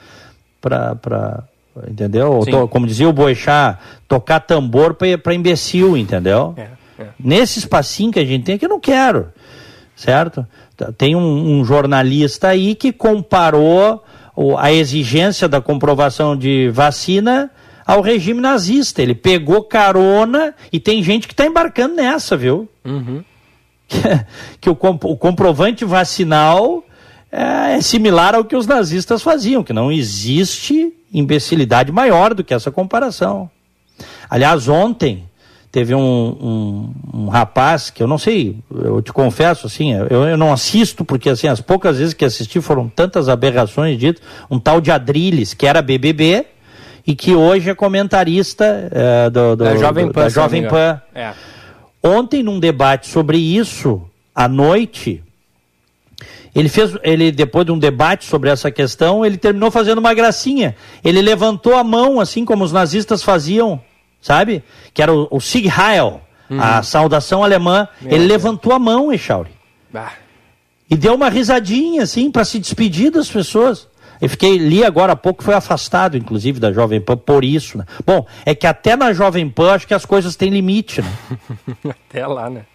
[1.90, 2.42] entendeu?
[2.50, 6.54] To, como dizia o Boixá, tocar tambor para imbecil, entendeu?
[6.58, 6.68] É,
[7.00, 7.08] é.
[7.20, 9.28] Nesse espacinho que a gente tem aqui, eu não quero,
[9.96, 10.46] certo?
[10.98, 14.04] Tem um, um jornalista aí que comparou
[14.58, 17.50] a exigência da comprovação de vacina
[17.86, 19.02] ao regime nazista.
[19.02, 22.68] Ele pegou carona e tem gente que está embarcando nessa, viu?
[22.84, 23.24] Uhum.
[24.60, 26.84] que o, o comprovante vacinal
[27.32, 32.54] é, é similar ao que os nazistas faziam, que não existe imbecilidade maior do que
[32.54, 33.50] essa comparação.
[34.30, 35.24] Aliás, ontem
[35.72, 40.38] teve um, um, um, rapaz que eu não sei, eu te confesso assim, eu, eu
[40.38, 44.80] não assisto porque assim as poucas vezes que assisti foram tantas aberrações ditas, um tal
[44.80, 46.46] de Adriles que era BBB
[47.06, 50.22] e que hoje é comentarista é, do, do, da Jovem Pan.
[50.22, 51.02] Da Jovem Pan.
[51.14, 51.34] É.
[52.02, 54.02] Ontem num debate sobre isso
[54.34, 55.22] à noite
[56.56, 60.76] ele fez, ele depois de um debate sobre essa questão, ele terminou fazendo uma gracinha.
[61.04, 63.82] Ele levantou a mão assim como os nazistas faziam
[64.26, 64.64] sabe?
[64.92, 66.60] Que era o, o Sieg Heil, uhum.
[66.60, 67.88] a saudação alemã.
[68.02, 68.32] Meu ele Deus.
[68.32, 69.52] levantou a mão, Echauri.
[70.90, 73.88] E deu uma risadinha, assim, para se despedir das pessoas.
[74.20, 77.86] Eu fiquei, li agora há pouco, foi afastado, inclusive, da Jovem Pan por isso, né?
[78.04, 81.14] Bom, é que até na Jovem Pan acho que as coisas têm limite, né?
[82.10, 82.66] até lá, né?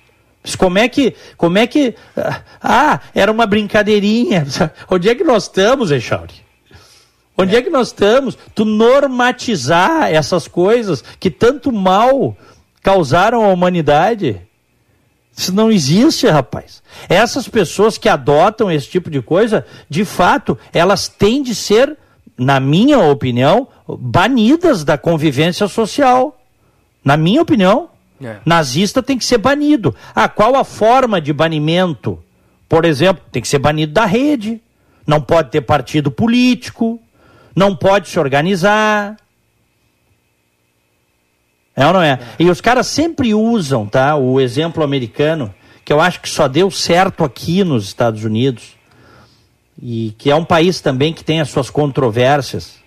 [0.56, 1.94] Como é que, como é que,
[2.62, 4.46] ah, era uma brincadeirinha.
[4.90, 6.34] Onde é que nós estamos, Echauri?
[7.36, 7.58] Onde é.
[7.58, 8.36] é que nós estamos?
[8.54, 12.36] Tu normatizar essas coisas que tanto mal
[12.82, 14.40] causaram à humanidade.
[15.36, 16.82] Isso não existe, rapaz.
[17.08, 21.96] Essas pessoas que adotam esse tipo de coisa, de fato, elas têm de ser,
[22.36, 26.38] na minha opinião, banidas da convivência social.
[27.04, 27.89] Na minha opinião.
[28.22, 28.38] É.
[28.44, 29.94] Nazista tem que ser banido.
[30.14, 32.22] Ah, qual a forma de banimento?
[32.68, 34.60] Por exemplo, tem que ser banido da rede.
[35.06, 37.00] Não pode ter partido político
[37.54, 39.16] não pode se organizar.
[41.74, 42.18] É ou não é?
[42.38, 44.16] E os caras sempre usam, tá?
[44.16, 45.54] O exemplo americano,
[45.84, 48.76] que eu acho que só deu certo aqui nos Estados Unidos,
[49.80, 52.78] e que é um país também que tem as suas controvérsias.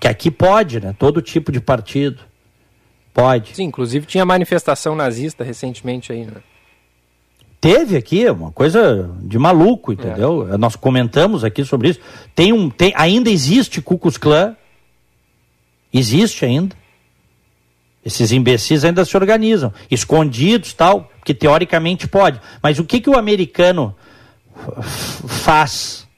[0.00, 0.94] Que aqui pode, né?
[0.98, 2.20] Todo tipo de partido.
[3.12, 3.54] Pode.
[3.54, 6.34] Sim, inclusive tinha manifestação nazista recentemente aí, né?
[7.60, 10.52] Teve aqui uma coisa de maluco, entendeu?
[10.52, 10.58] É.
[10.58, 12.00] Nós comentamos aqui sobre isso.
[12.34, 14.56] Tem um, tem, ainda existe Klux Klan.
[15.92, 16.74] Existe ainda.
[18.04, 22.40] Esses imbecis ainda se organizam, escondidos tal, que teoricamente pode.
[22.60, 23.94] Mas o que, que o americano
[25.28, 26.08] faz?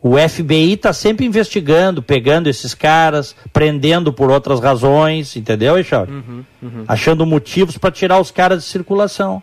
[0.00, 6.12] O FBI está sempre investigando, pegando esses caras, prendendo por outras razões, entendeu, Echauri?
[6.12, 6.84] Uhum, uhum.
[6.86, 9.42] Achando motivos para tirar os caras de circulação.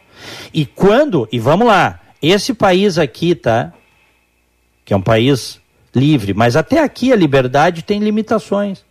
[0.54, 3.74] E quando, e vamos lá, esse país aqui, tá?
[4.86, 5.60] Que é um país
[5.94, 8.86] livre, mas até aqui a liberdade tem limitações.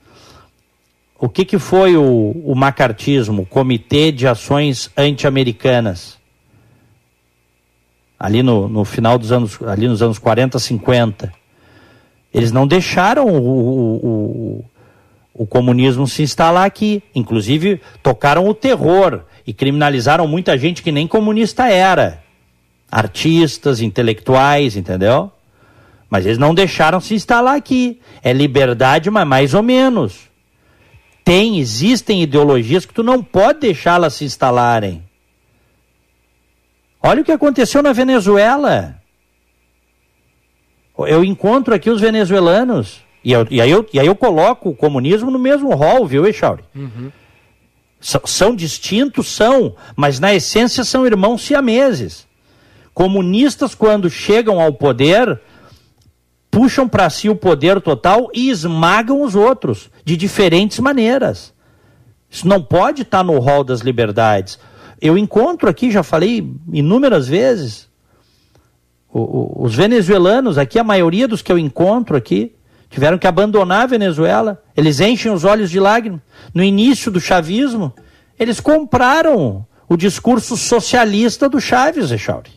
[1.18, 6.18] O que, que foi o, o macartismo, o Comitê de Ações Anti-Americanas?
[8.18, 11.43] Ali no, no final dos anos, ali nos anos 40, 50
[12.34, 14.64] eles não deixaram o, o, o,
[15.32, 17.00] o comunismo se instalar aqui.
[17.14, 22.22] Inclusive, tocaram o terror e criminalizaram muita gente que nem comunista era.
[22.90, 25.30] Artistas, intelectuais, entendeu?
[26.10, 28.00] Mas eles não deixaram se instalar aqui.
[28.22, 30.28] É liberdade, mas mais ou menos.
[31.24, 35.02] Tem, existem ideologias que tu não pode deixá-las se instalarem.
[37.00, 38.96] Olha o que aconteceu na Venezuela.
[40.98, 44.76] Eu encontro aqui os venezuelanos, e, eu, e, aí, eu, e aí eu coloco o
[44.76, 46.62] comunismo no mesmo rol, viu, Echauri?
[46.74, 47.10] Uhum.
[48.00, 52.26] São distintos, são, mas na essência são irmãos siameses.
[52.92, 55.40] Comunistas, quando chegam ao poder,
[56.50, 61.52] puxam para si o poder total e esmagam os outros, de diferentes maneiras.
[62.30, 64.58] Isso não pode estar tá no rol das liberdades.
[65.00, 67.88] Eu encontro aqui, já falei inúmeras vezes,
[69.16, 72.52] os venezuelanos, aqui a maioria dos que eu encontro aqui,
[72.90, 74.60] tiveram que abandonar a Venezuela.
[74.76, 76.20] Eles enchem os olhos de lágrimas.
[76.52, 77.94] No início do chavismo,
[78.38, 82.50] eles compraram o discurso socialista do Chaves, Echauri.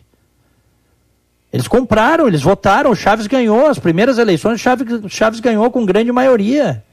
[1.54, 3.68] Eles compraram, eles votaram, o Chaves ganhou.
[3.68, 6.84] As primeiras eleições, o Chaves, Chaves ganhou com grande maioria.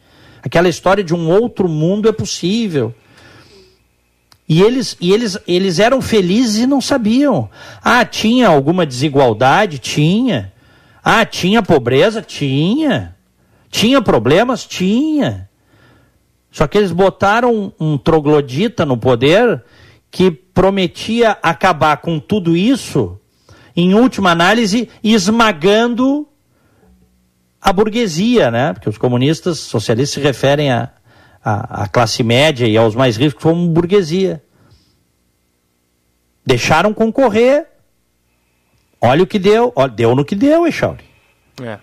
[0.42, 2.94] Aquela história de um outro mundo é possível.
[4.48, 7.48] E eles, e eles, eles eram felizes e não sabiam.
[7.82, 9.78] Ah, tinha alguma desigualdade?
[9.78, 10.52] Tinha.
[11.02, 12.20] Ah, tinha pobreza?
[12.20, 13.16] Tinha.
[13.70, 14.66] Tinha problemas?
[14.66, 15.48] Tinha.
[16.50, 19.64] Só que eles botaram um troglodita no poder
[20.10, 23.18] que prometia acabar com tudo isso,
[23.74, 26.28] em última análise, esmagando
[27.60, 28.72] a burguesia, né?
[28.72, 30.90] Porque os comunistas socialistas se referem a,
[31.44, 34.42] a, a classe média e aos mais ricos como burguesia.
[36.46, 37.66] Deixaram concorrer.
[39.00, 39.72] Olha o que deu.
[39.76, 41.04] Olha, deu no que deu, Echauri.
[41.62, 41.78] É.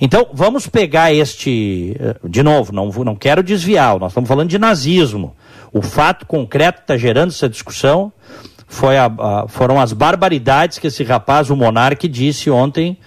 [0.00, 1.96] Então, vamos pegar este.
[1.98, 5.34] Eh, de novo, não, não quero desviar, nós estamos falando de nazismo.
[5.72, 8.12] O fato concreto que está gerando essa discussão
[8.68, 12.98] foi a, a, foram as barbaridades que esse rapaz, o Monarque, disse ontem.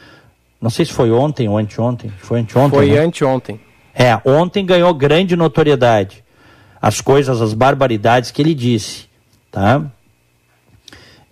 [0.62, 2.12] Não sei se foi ontem ou anteontem.
[2.18, 2.80] Foi anteontem.
[2.80, 3.00] Foi né?
[3.00, 3.60] anteontem.
[4.02, 6.24] É, ontem ganhou grande notoriedade
[6.82, 9.10] as coisas, as barbaridades que ele disse
[9.52, 9.84] Tá?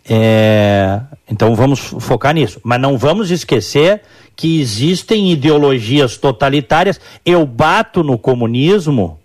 [0.09, 2.59] É, então vamos focar nisso.
[2.63, 4.01] Mas não vamos esquecer
[4.35, 6.99] que existem ideologias totalitárias.
[7.25, 9.19] Eu bato no comunismo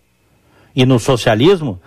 [0.74, 1.80] e no socialismo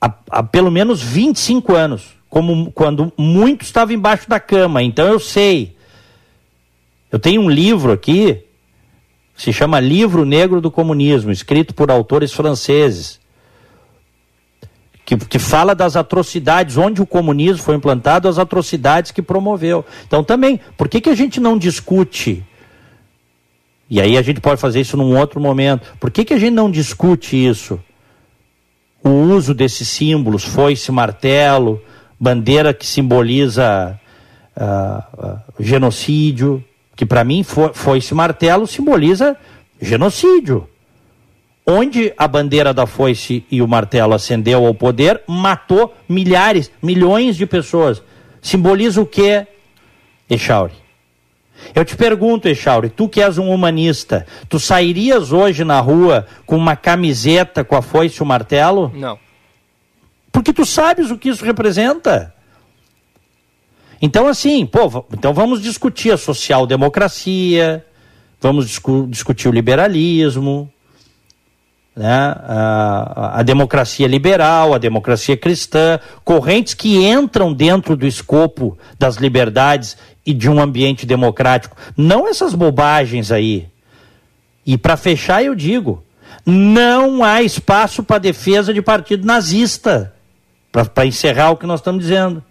[0.00, 4.82] há, há pelo menos 25 anos, como quando muito estava embaixo da cama.
[4.82, 5.76] Então eu sei.
[7.10, 8.44] Eu tenho um livro aqui,
[9.36, 13.20] se chama Livro Negro do Comunismo, escrito por autores franceses
[15.04, 19.84] que, que fala das atrocidades, onde o comunismo foi implantado, as atrocidades que promoveu.
[20.06, 22.42] Então também, por que, que a gente não discute?
[23.90, 25.94] E aí a gente pode fazer isso num outro momento.
[26.00, 27.78] Por que, que a gente não discute isso?
[29.02, 31.82] O uso desses símbolos, foice, martelo,
[32.18, 34.00] bandeira que simboliza
[34.56, 36.64] uh, uh, genocídio,
[36.96, 39.36] que para mim foice, martelo simboliza
[39.80, 40.68] genocídio
[41.66, 47.46] onde a bandeira da foice e o martelo ascendeu ao poder, matou milhares, milhões de
[47.46, 48.02] pessoas.
[48.42, 49.46] Simboliza o que,
[50.28, 50.74] Echauri?
[51.74, 56.56] Eu te pergunto, Echauri, tu que és um humanista, tu sairias hoje na rua com
[56.56, 58.92] uma camiseta com a foice e o martelo?
[58.94, 59.18] Não.
[60.30, 62.33] Porque tu sabes o que isso representa.
[64.04, 67.82] Então, assim, pô, então vamos discutir a social-democracia,
[68.38, 70.70] vamos discu discutir o liberalismo,
[71.96, 79.16] né, a, a, democracia liberal, a democracia cristã, correntes que entram dentro do escopo das
[79.16, 79.96] liberdades
[80.26, 81.74] e de um ambiente democrático.
[81.96, 83.68] Não essas bobagens aí.
[84.66, 86.04] E para fechar, eu digo:
[86.44, 90.12] não há espaço para defesa de partido nazista.
[90.70, 92.44] Para encerrar o que nós estamos dizendo.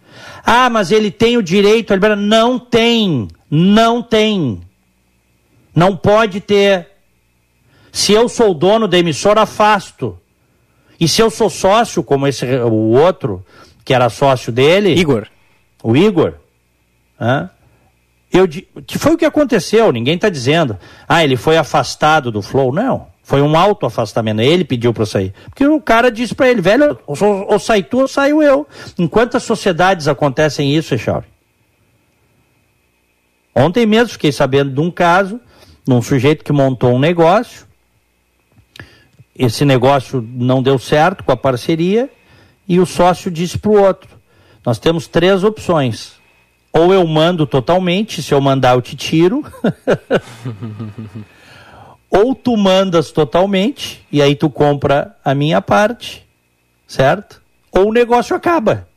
[0.46, 2.16] Ah, mas ele tem o direito a liberar.
[2.16, 3.28] Não tem.
[3.50, 4.62] Não tem.
[5.74, 6.88] Não pode ter.
[7.92, 10.20] Se eu sou dono da emissora, afasto.
[11.00, 13.46] E se eu sou sócio, como esse o outro,
[13.86, 14.94] que era sócio dele.
[14.94, 15.28] Igor.
[15.82, 16.36] O Igor.
[17.20, 17.50] Né?
[18.32, 20.78] Eu, que foi o que aconteceu, ninguém está dizendo.
[21.08, 22.74] Ah, ele foi afastado do Flow.
[22.74, 23.13] Não.
[23.24, 24.42] Foi um auto-afastamento.
[24.42, 25.34] Ele pediu para sair.
[25.46, 27.18] Porque o cara disse para ele, velho, ou,
[27.48, 28.68] ou sai tu ou saio eu.
[29.00, 31.26] Em quantas sociedades acontecem isso, Echauri?
[33.56, 35.40] Ontem mesmo fiquei sabendo de um caso,
[35.88, 37.68] de um sujeito que montou um negócio,
[39.36, 42.10] esse negócio não deu certo com a parceria
[42.68, 44.10] e o sócio disse para o outro:
[44.66, 46.14] nós temos três opções.
[46.72, 49.46] Ou eu mando totalmente, se eu mandar eu te tiro.
[52.16, 56.24] Ou tu mandas totalmente e aí tu compra a minha parte,
[56.86, 57.42] certo?
[57.72, 58.88] Ou o negócio acaba.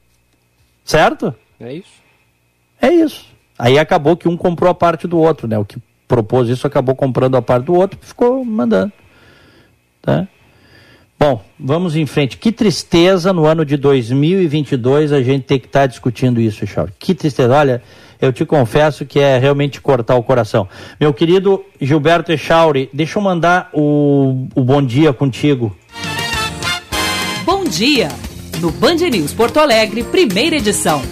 [0.85, 1.35] Certo?
[1.59, 2.03] É isso.
[2.81, 3.25] É isso.
[3.59, 5.59] Aí acabou que um comprou a parte do outro, né?
[5.59, 8.93] O que propôs isso acabou comprando a parte do outro e ficou mandando.
[10.03, 10.29] Tá?
[11.19, 12.37] Bom, vamos em frente.
[12.37, 16.95] Que tristeza no ano de 2022 a gente ter que estar tá discutindo isso, Charles.
[16.99, 17.55] Que tristeza.
[17.55, 17.83] Olha,
[18.21, 20.69] eu te confesso que é realmente cortar o coração.
[21.01, 25.77] Meu querido Gilberto Echauri, deixa eu mandar o, o bom dia contigo.
[27.45, 28.09] Bom dia!
[28.61, 31.03] No Band News Porto Alegre, primeira edição.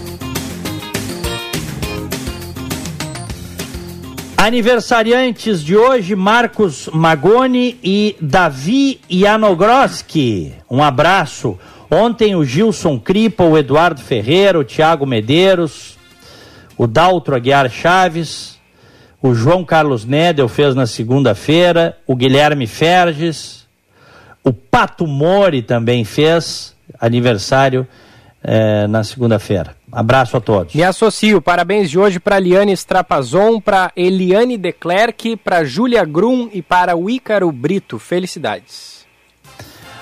[4.36, 10.52] Aniversariantes de hoje, Marcos Magoni e Davi Janogroski.
[10.70, 11.58] Um abraço.
[11.90, 15.93] Ontem o Gilson Cripa, o Eduardo Ferreira, o Tiago Medeiros,
[16.76, 18.58] o Daltro Aguiar Chaves,
[19.22, 23.66] o João Carlos Nedel fez na segunda-feira, o Guilherme Ferges,
[24.42, 27.86] o Pato Mori também fez aniversário
[28.42, 29.74] eh, na segunda-feira.
[29.90, 30.74] Abraço a todos.
[30.74, 31.40] Me associo.
[31.40, 37.08] Parabéns de hoje para Liane Strapazon, para Eliane Declerc, para Júlia Grum e para o
[37.08, 37.98] Ícaro Brito.
[37.98, 39.06] Felicidades.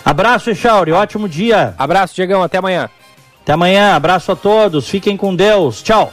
[0.05, 0.91] Abraço, Echauri.
[0.91, 1.75] Ótimo dia.
[1.79, 2.43] Abraço, Diegão.
[2.43, 2.91] Até amanhã.
[3.43, 3.95] Até amanhã.
[3.95, 4.89] Abraço a todos.
[4.89, 5.81] Fiquem com Deus.
[5.83, 6.13] Tchau.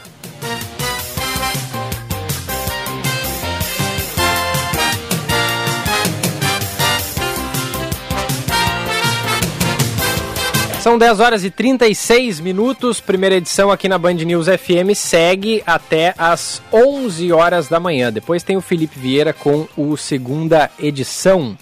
[10.81, 13.01] São 10 horas e 36 minutos.
[13.01, 18.13] Primeira edição aqui na Band News FM segue até as 11 horas da manhã.
[18.13, 21.57] Depois tem o Felipe Vieira com o segunda edição.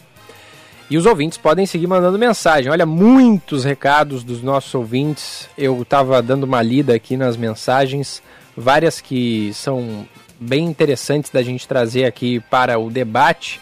[0.88, 2.72] E os ouvintes podem seguir mandando mensagem.
[2.72, 5.50] Olha, muitos recados dos nossos ouvintes.
[5.58, 8.22] Eu estava dando uma lida aqui nas mensagens,
[8.56, 10.08] várias que são
[10.40, 13.60] bem interessantes da gente trazer aqui para o debate.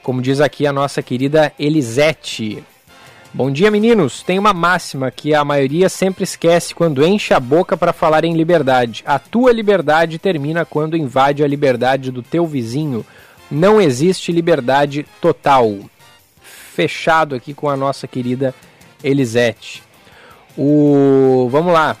[0.00, 2.62] Como diz aqui a nossa querida Elisete.
[3.34, 4.22] Bom dia, meninos.
[4.22, 8.34] Tem uma máxima que a maioria sempre esquece quando enche a boca para falar em
[8.34, 9.02] liberdade.
[9.06, 13.06] A tua liberdade termina quando invade a liberdade do teu vizinho.
[13.50, 15.78] Não existe liberdade total.
[16.42, 18.54] Fechado aqui com a nossa querida
[19.02, 19.82] Elisete.
[20.54, 21.96] O vamos lá.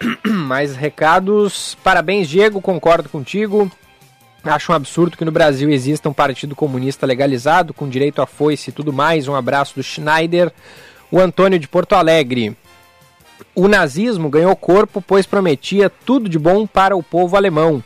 [0.26, 1.78] Mais recados.
[1.84, 3.70] Parabéns, Diego, concordo contigo.
[4.42, 8.70] Acho um absurdo que no Brasil exista um partido comunista legalizado, com direito a foice
[8.70, 9.28] e tudo mais.
[9.28, 10.50] Um abraço do Schneider.
[11.10, 12.56] O Antônio de Porto Alegre.
[13.54, 17.82] O nazismo ganhou corpo, pois prometia tudo de bom para o povo alemão,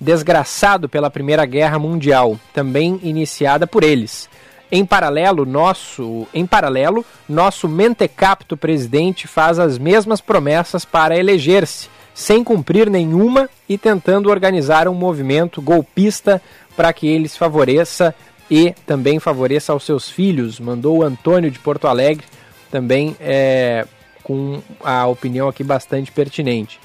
[0.00, 4.28] desgraçado pela Primeira Guerra Mundial, também iniciada por eles.
[4.70, 12.42] Em paralelo, nosso, em paralelo, nosso mentecapto presidente faz as mesmas promessas para eleger-se, sem
[12.42, 16.40] cumprir nenhuma e tentando organizar um movimento golpista
[16.74, 18.14] para que eles favoreça
[18.50, 20.58] e também favoreça aos seus filhos.
[20.58, 22.24] Mandou o Antônio de Porto Alegre,
[22.70, 23.84] também é,
[24.22, 26.80] com a opinião aqui bastante pertinente.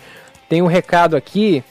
[0.49, 1.63] Tem um recado aqui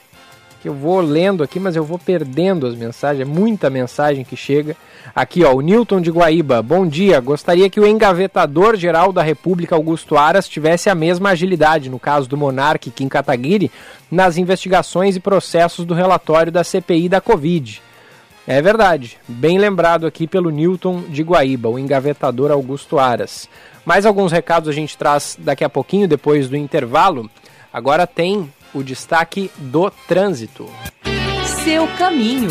[0.63, 4.37] que eu vou lendo aqui, mas eu vou perdendo as mensagens, é muita mensagem que
[4.37, 4.75] chega.
[5.15, 6.63] Aqui, ó, o Newton de Guaíba.
[6.63, 7.21] Bom dia.
[7.21, 12.29] Gostaria que o engavetador geral da República Augusto Aras tivesse a mesma agilidade, no caso
[12.29, 13.71] do monarca Kim Kataguiri,
[14.11, 17.83] nas investigações e processos do relatório da CPI da Covid.
[18.47, 19.19] É verdade.
[19.29, 23.49] Bem lembrado aqui pelo Newton de Guaíba, o engavetador Augusto Aras.
[23.85, 27.31] Mais alguns recados a gente traz daqui a pouquinho, depois do intervalo.
[27.73, 30.69] Agora tem o destaque do trânsito.
[31.65, 32.49] Seu caminho.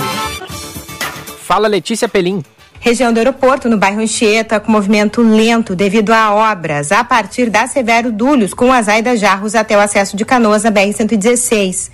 [1.50, 2.44] Fala Letícia Pelim.
[2.80, 7.66] Região do aeroporto, no bairro Anchieta, com movimento lento devido a obras a partir da
[7.66, 11.90] Severo Dúlios, com a Zaida Jarros até o acesso de Canoas na BR-116.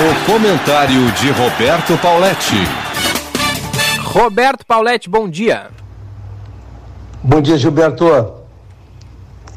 [0.02, 2.56] O comentário de Roberto Pauletti.
[4.04, 5.70] Roberto Pauletti, bom dia.
[7.24, 8.34] Bom dia, Gilberto.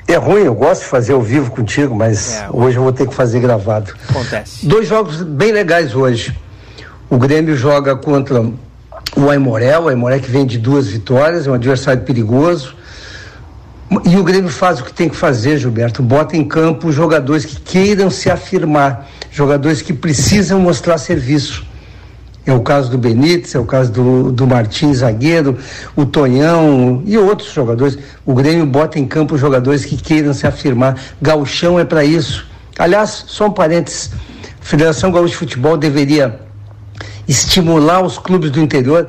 [0.07, 3.09] É ruim, eu gosto de fazer ao vivo contigo, mas é, hoje eu vou ter
[3.09, 3.95] que fazer gravado.
[4.07, 4.67] Acontece.
[4.67, 6.39] Dois jogos bem legais hoje.
[7.09, 8.43] O Grêmio joga contra
[9.17, 12.77] o Aimorel, o Aimorel que vem de duas vitórias, é um adversário perigoso.
[14.05, 16.03] E o Grêmio faz o que tem que fazer, Gilberto.
[16.03, 21.65] Bota em campo jogadores que queiram se afirmar, jogadores que precisam mostrar serviço.
[22.47, 25.57] É o caso do Benítez, é o caso do, do Martins zagueiro,
[25.97, 27.99] o Tonhão e outros jogadores.
[28.25, 30.99] O Grêmio bota em campo jogadores que queiram se afirmar.
[31.23, 32.47] Galchão é para isso.
[32.79, 34.11] Aliás, só um parênteses.
[34.61, 36.41] A Federação Gaúcha de Futebol deveria
[37.27, 39.07] estimular os clubes do interior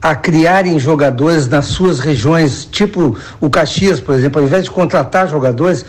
[0.00, 5.28] a criarem jogadores nas suas regiões, tipo o Caxias, por exemplo, ao invés de contratar
[5.28, 5.84] jogadores,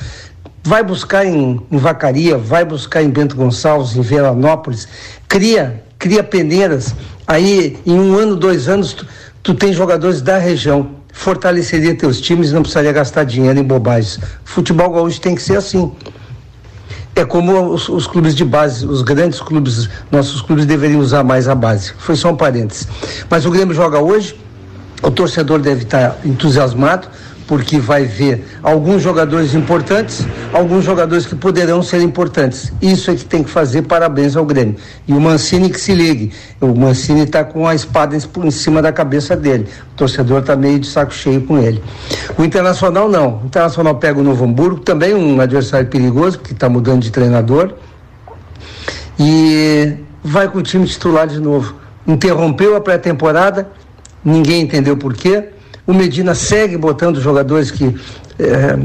[0.64, 4.88] vai buscar em, em Vacaria, vai buscar em Bento Gonçalves, em Veranópolis,
[5.28, 6.96] cria cria peneiras.
[7.26, 9.08] Aí, em um ano, dois anos, tu,
[9.44, 10.92] tu tem jogadores da região.
[11.12, 14.20] Fortaleceria teus times não precisaria gastar dinheiro em bobagens.
[14.44, 15.92] Futebol gaúcho tem que ser assim.
[17.16, 21.48] É como os, os, clubes de base, os grandes clubes, nossos clubes deveriam usar mais
[21.48, 21.92] a base.
[21.98, 22.88] Foi só um parênteses.
[23.28, 24.40] Mas o Grêmio joga hoje,
[25.02, 27.08] o torcedor deve estar entusiasmado,
[27.48, 32.74] porque vai ver alguns jogadores importantes, alguns jogadores que poderão ser importantes.
[32.82, 34.76] Isso é que tem que fazer parabéns ao Grêmio.
[35.08, 36.34] E o Mancini que se ligue.
[36.60, 39.68] O Mancini está com a espada em cima da cabeça dele.
[39.94, 41.82] O torcedor está meio de saco cheio com ele.
[42.38, 43.40] O Internacional não.
[43.44, 47.74] O Internacional pega o Novo Hamburgo, também um adversário perigoso, que está mudando de treinador.
[49.18, 51.76] E vai com o time titular de novo.
[52.06, 53.70] Interrompeu a pré-temporada,
[54.24, 55.50] ninguém entendeu por quê
[55.88, 57.96] o Medina segue botando jogadores que.
[58.38, 58.78] Eh,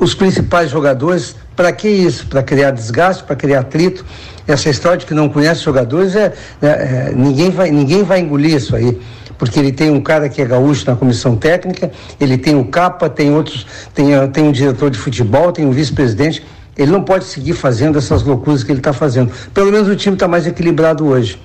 [0.00, 2.26] os principais jogadores, para que isso?
[2.26, 4.04] Para criar desgaste, para criar atrito.
[4.48, 6.32] Essa história de que não conhece jogadores, é,
[6.62, 8.98] é, é, ninguém, vai, ninguém vai engolir isso aí
[9.38, 11.90] porque ele tem um cara que é gaúcho na comissão técnica,
[12.20, 16.44] ele tem o capa, tem outros, tem, tem um diretor de futebol, tem um vice-presidente.
[16.76, 19.32] Ele não pode seguir fazendo essas loucuras que ele está fazendo.
[19.54, 21.40] Pelo menos o time está mais equilibrado hoje.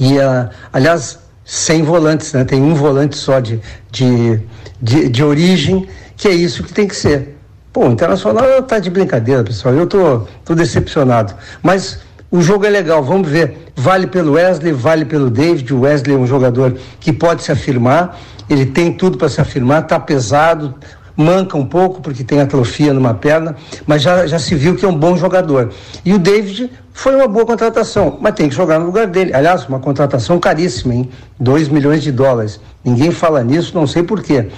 [0.00, 1.18] E, uh, aliás,
[1.48, 2.44] sem volantes, né?
[2.44, 3.58] Tem um volante só de,
[3.90, 4.38] de,
[4.82, 7.38] de, de origem, que é isso que tem que ser.
[7.72, 9.74] Pô, o Internacional tá de brincadeira, pessoal.
[9.74, 11.32] Eu tô, tô decepcionado.
[11.62, 12.00] Mas
[12.30, 13.72] o jogo é legal, vamos ver.
[13.74, 15.72] Vale pelo Wesley, vale pelo David.
[15.72, 18.20] O Wesley é um jogador que pode se afirmar,
[18.50, 20.74] ele tem tudo para se afirmar, tá pesado,
[21.18, 24.88] manca um pouco porque tem atrofia numa perna, mas já, já se viu que é
[24.88, 25.70] um bom jogador.
[26.04, 29.34] E o David foi uma boa contratação, mas tem que jogar no lugar dele.
[29.34, 31.10] Aliás, uma contratação caríssima, hein?
[31.40, 32.60] 2 milhões de dólares.
[32.84, 34.48] Ninguém fala nisso, não sei porquê.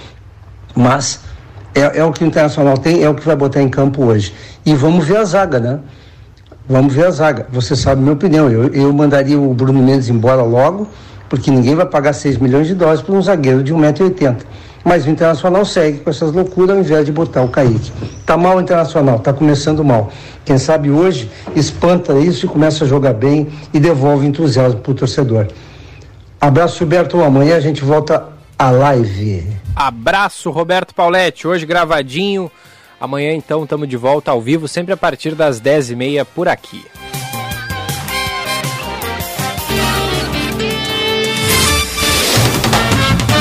[0.75, 1.21] Mas
[1.73, 4.31] é, é o que o Internacional tem, é o que vai botar em campo hoje.
[4.63, 5.79] E vamos ver a zaga, né?
[6.69, 7.47] Vamos ver a zaga.
[7.51, 8.47] Você sabe a minha opinião.
[8.49, 10.87] Eu, eu mandaria o Bruno Mendes embora logo,
[11.27, 14.37] porque ninguém vai pagar 6 milhões de dólares por um zagueiro de 1,80m.
[14.83, 17.91] Mas o Internacional segue com essas loucuras ao invés de botar o Kaique.
[18.25, 20.11] Tá mal o Internacional, tá começando mal.
[20.43, 25.47] Quem sabe hoje espanta isso e começa a jogar bem e devolve entusiasmo pro torcedor.
[26.39, 27.21] Abraço, Gilberto.
[27.21, 28.27] Amanhã a gente volta
[28.57, 29.47] à live.
[29.75, 31.47] Abraço, Roberto Pauletti.
[31.47, 32.51] Hoje gravadinho.
[32.99, 36.83] Amanhã, então, estamos de volta ao vivo, sempre a partir das 10h30 por aqui.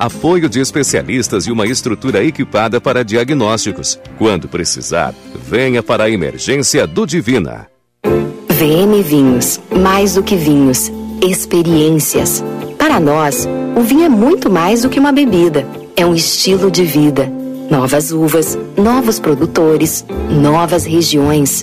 [0.00, 4.00] apoio de especialistas e uma estrutura equipada para diagnósticos.
[4.16, 7.66] Quando precisar, venha para a emergência do Divina.
[8.48, 10.90] VM Vinhos, mais do que vinhos,
[11.22, 12.42] experiências.
[12.78, 13.46] Para nós,
[13.76, 17.30] o vinho é muito mais do que uma bebida, é um estilo de vida.
[17.70, 21.62] Novas uvas, novos produtores, novas regiões.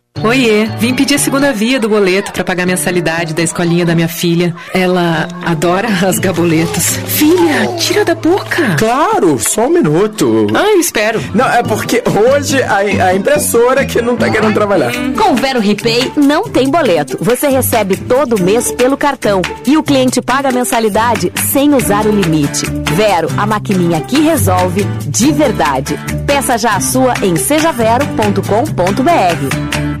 [0.23, 3.95] Oiê, vim pedir a segunda via do boleto para pagar a mensalidade da escolinha da
[3.95, 4.53] minha filha.
[4.71, 6.95] Ela adora as gaboletas.
[7.07, 8.75] Filha, tira da boca.
[8.77, 10.45] Claro, só um minuto.
[10.53, 11.19] Ah, eu espero.
[11.33, 14.91] Não, é porque hoje a, a impressora que não tá querendo trabalhar.
[15.17, 17.17] Com o Vero Repay não tem boleto.
[17.19, 22.11] Você recebe todo mês pelo cartão e o cliente paga a mensalidade sem usar o
[22.11, 22.67] limite.
[22.93, 25.97] Vero, a maquininha que resolve de verdade.
[26.27, 30.00] Peça já a sua em sejavero.com.br.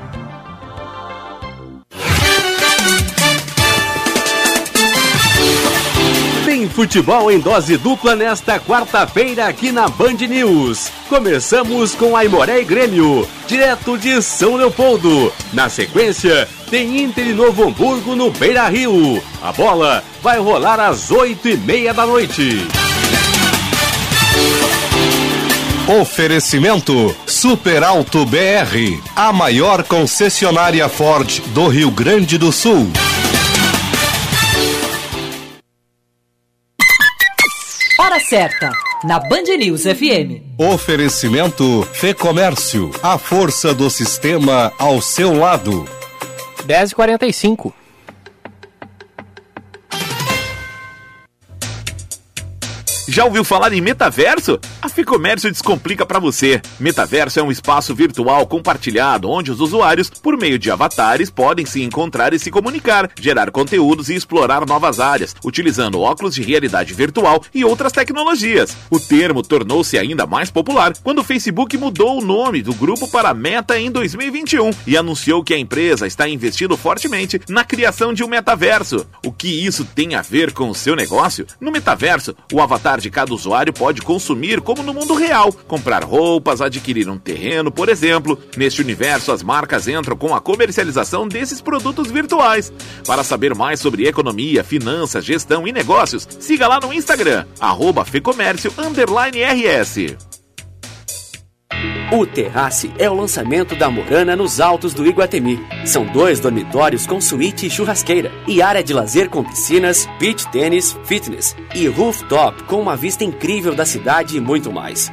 [6.71, 10.89] Futebol em dose dupla nesta quarta-feira aqui na Band News.
[11.09, 15.31] Começamos com Aimoré e Grêmio, direto de São Leopoldo.
[15.53, 19.21] Na sequência, tem Inter e Novo Hamburgo no Beira Rio.
[19.41, 22.65] A bola vai rolar às oito e meia da noite.
[25.99, 32.89] Oferecimento Super Alto BR, a maior concessionária Ford do Rio Grande do Sul.
[38.03, 38.71] Hora certa,
[39.03, 40.41] na Band News FM.
[40.57, 45.87] Oferecimento Fê Comércio, a força do sistema ao seu lado.
[46.65, 47.71] 10h45.
[53.13, 54.57] Já ouviu falar em metaverso?
[54.81, 56.61] A Ficomércio descomplica para você.
[56.79, 61.83] Metaverso é um espaço virtual compartilhado onde os usuários, por meio de avatares, podem se
[61.83, 67.43] encontrar e se comunicar, gerar conteúdos e explorar novas áreas, utilizando óculos de realidade virtual
[67.53, 68.77] e outras tecnologias.
[68.89, 73.33] O termo tornou-se ainda mais popular quando o Facebook mudou o nome do grupo para
[73.33, 78.29] Meta em 2021 e anunciou que a empresa está investindo fortemente na criação de um
[78.29, 79.05] metaverso.
[79.25, 81.45] O que isso tem a ver com o seu negócio?
[81.59, 86.61] No metaverso, o avatar de cada usuário pode consumir como no mundo real, comprar roupas,
[86.61, 88.37] adquirir um terreno, por exemplo.
[88.55, 92.71] Neste universo, as marcas entram com a comercialização desses produtos virtuais.
[93.05, 98.71] Para saber mais sobre economia, finanças, gestão e negócios, siga lá no Instagram, arroba Fecomércio,
[99.41, 100.30] RS.
[102.11, 105.65] O Terrace é o lançamento da Morana nos altos do Iguatemi.
[105.85, 110.97] São dois dormitórios com suíte e churrasqueira e área de lazer com piscinas, beach tênis,
[111.05, 115.09] fitness e rooftop com uma vista incrível da cidade e muito mais.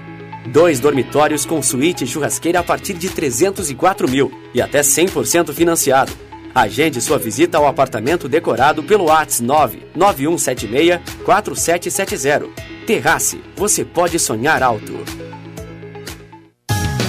[0.48, 6.10] Dois dormitórios com suíte e churrasqueira a partir de 304 mil e até 100% financiado.
[6.52, 12.48] Agende sua visita ao apartamento decorado pelo WhatsApp 99176 4770.
[12.84, 15.27] Terrace, você pode sonhar alto.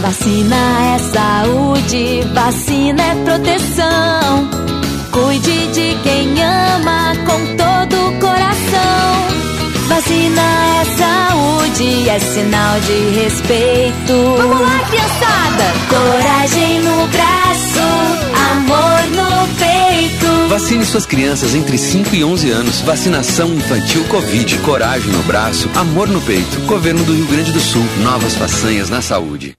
[0.02, 0.56] Vacina
[0.96, 4.50] é saúde, vacina é proteção.
[5.12, 9.10] Cuide de quem ama com todo o coração.
[9.90, 10.42] Vacina
[10.80, 14.14] é saúde, é sinal de respeito.
[14.38, 15.40] Vamos lá, criançada!
[15.90, 17.80] Coragem no braço,
[18.52, 20.48] amor no peito.
[20.48, 22.82] Vacine suas crianças entre 5 e 11 anos.
[22.82, 24.60] Vacinação infantil Covid.
[24.60, 26.58] Coragem no braço, amor no peito.
[26.62, 27.84] Governo do Rio Grande do Sul.
[28.02, 29.59] Novas façanhas na saúde.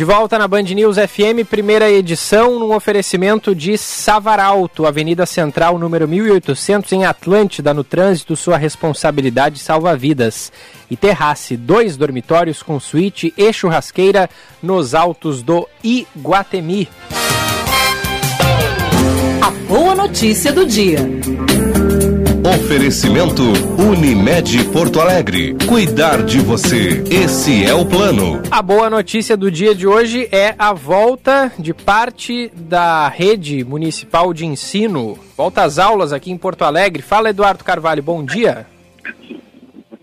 [0.00, 6.08] De volta na Band News FM, primeira edição, num oferecimento de Savaralto, Avenida Central, número
[6.08, 10.50] 1800, em Atlântida, no trânsito, sua responsabilidade salva vidas.
[10.90, 14.30] E Terrace, dois dormitórios com suíte e churrasqueira
[14.62, 16.88] nos altos do Iguatemi.
[19.42, 21.00] A boa notícia do dia.
[22.44, 23.42] Oferecimento
[23.78, 25.54] Unimed Porto Alegre.
[25.68, 27.04] Cuidar de você.
[27.10, 28.40] Esse é o plano.
[28.50, 34.32] A boa notícia do dia de hoje é a volta de parte da rede municipal
[34.32, 35.18] de ensino.
[35.36, 37.02] Volta às aulas aqui em Porto Alegre.
[37.02, 38.66] Fala, Eduardo Carvalho, bom dia.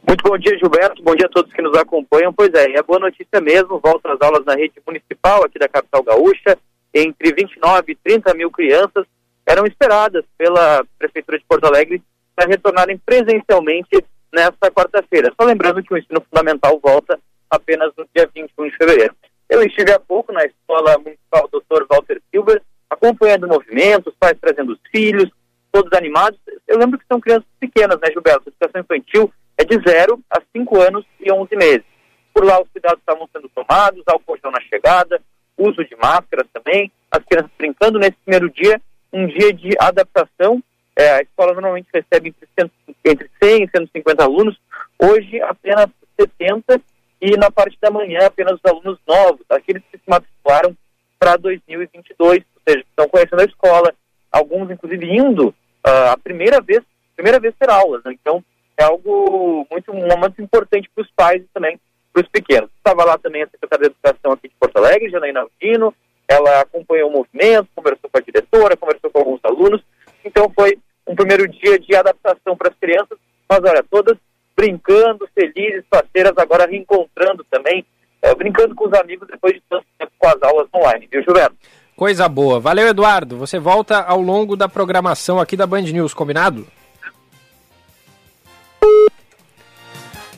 [0.07, 1.01] Muito bom dia, Gilberto.
[1.01, 2.31] Bom dia a todos que nos acompanham.
[2.31, 3.79] Pois é, é boa notícia mesmo.
[3.79, 6.55] Volta às aulas na rede municipal aqui da capital gaúcha.
[6.93, 9.05] Entre 29 e 30 mil crianças
[9.43, 11.99] eram esperadas pela Prefeitura de Porto Alegre
[12.37, 15.33] para retornarem presencialmente nesta quarta-feira.
[15.35, 17.19] Só lembrando que o ensino fundamental volta
[17.49, 19.15] apenas no dia 21 de fevereiro.
[19.49, 21.85] Eu estive há pouco na Escola Municipal Dr.
[21.89, 22.61] Walter Silver,
[22.91, 25.31] acompanhando o movimento, os pais trazendo os filhos,
[25.71, 26.39] todos animados.
[26.67, 28.43] Eu lembro que são crianças pequenas, né, Gilberto?
[28.45, 31.85] A educação infantil é de 0 a 5 anos e 11 meses.
[32.33, 35.19] Por lá, os cuidados estavam sendo tomados, álcool na chegada,
[35.57, 38.79] uso de máscaras também, as crianças brincando nesse primeiro dia,
[39.11, 40.61] um dia de adaptação
[40.97, 42.71] é, a escola normalmente recebe entre,
[43.05, 44.57] entre 100 e 150 alunos,
[44.97, 45.87] hoje apenas
[46.19, 46.81] 70
[47.21, 50.75] e na parte da manhã apenas os alunos novos, aqueles que se matricularam
[51.19, 53.93] para 2022, ou seja, estão conhecendo a escola,
[54.31, 56.81] alguns inclusive indo uh, a primeira vez,
[57.15, 58.13] primeira vez ter aulas, né?
[58.13, 58.43] então
[58.75, 61.79] é algo muito, um momento importante para os pais e também
[62.11, 62.69] para os pequenos.
[62.77, 65.93] Estava lá também a secretária de Educação aqui de Porto Alegre, Janaína Aldino,
[66.27, 69.81] ela acompanhou o movimento, conversou com a diretora, conversou com alguns alunos,
[70.27, 70.77] então foi
[71.07, 73.17] um primeiro dia de adaptação para as crianças,
[73.49, 74.17] mas olha, todas
[74.55, 77.85] brincando, felizes, parceiras, agora reencontrando também,
[78.21, 81.55] é, brincando com os amigos depois de tanto tempo com as aulas online, viu, Gilberto?
[81.95, 82.59] Coisa boa.
[82.59, 83.37] Valeu, Eduardo.
[83.37, 86.67] Você volta ao longo da programação aqui da Band News, combinado?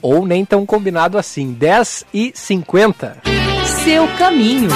[0.01, 1.51] Ou nem tão combinado assim.
[1.51, 3.21] 10 e 50.
[3.83, 4.69] Seu caminho.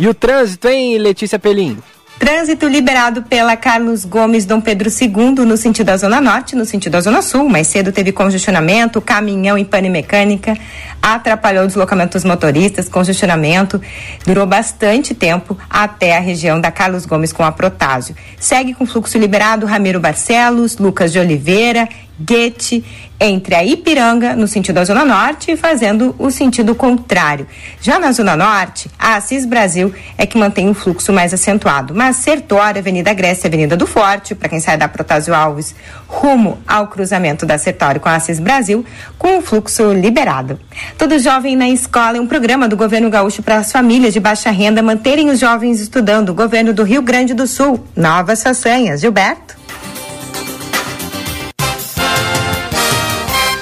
[0.00, 1.78] E o trânsito, hein, Letícia Pelim?
[2.26, 6.94] Trânsito liberado pela Carlos Gomes Dom Pedro II no sentido da Zona Norte, no sentido
[6.94, 7.48] da Zona Sul.
[7.48, 10.58] Mais cedo teve congestionamento, caminhão em pane mecânica,
[11.00, 13.80] atrapalhou o deslocamento dos motoristas, congestionamento.
[14.26, 18.16] Durou bastante tempo até a região da Carlos Gomes com a Protásio.
[18.40, 22.84] Segue com fluxo liberado Ramiro Barcelos, Lucas de Oliveira, Guete
[23.18, 27.46] entre a Ipiranga, no sentido da Zona Norte, fazendo o sentido contrário.
[27.80, 32.16] Já na Zona Norte, a Assis Brasil é que mantém um fluxo mais acentuado, mas
[32.16, 35.74] Sertório, Avenida Grécia, Avenida do Forte, para quem sai da Protásio Alves,
[36.06, 38.84] rumo ao cruzamento da Sertório com a Assis Brasil,
[39.18, 40.60] com o fluxo liberado.
[40.98, 44.50] Todo Jovem na Escola é um programa do governo gaúcho para as famílias de baixa
[44.50, 46.30] renda manterem os jovens estudando.
[46.30, 47.84] O governo do Rio Grande do Sul.
[47.96, 49.00] Novas façanhas.
[49.00, 49.56] Gilberto?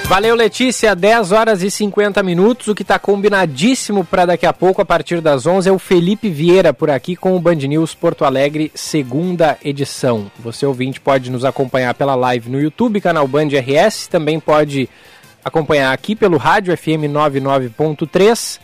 [0.07, 0.95] Valeu, Letícia.
[0.95, 2.67] 10 horas e 50 minutos.
[2.67, 6.29] O que está combinadíssimo para daqui a pouco, a partir das 11, é o Felipe
[6.29, 10.31] Vieira por aqui com o Band News Porto Alegre, segunda edição.
[10.37, 14.05] Você, ouvinte, pode nos acompanhar pela live no YouTube, canal Band RS.
[14.07, 14.87] Também pode
[15.43, 18.59] acompanhar aqui pelo rádio FM 99.3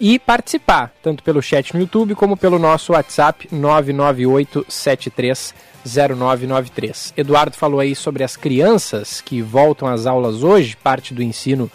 [0.00, 7.14] e participar, tanto pelo chat no YouTube como pelo nosso WhatsApp 99873 0993.
[7.16, 11.70] Eduardo falou aí sobre as crianças que voltam às aulas hoje, parte do ensino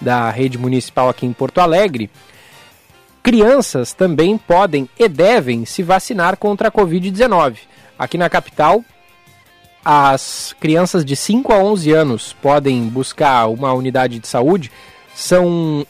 [0.00, 2.10] da rede municipal aqui em Porto Alegre,
[3.22, 7.58] crianças também podem e devem se vacinar contra a Covid-19.
[7.98, 8.82] Aqui na capital,
[9.84, 14.70] as crianças de 5 a 11 anos podem buscar uma unidade de saúde.
[15.14, 15.86] São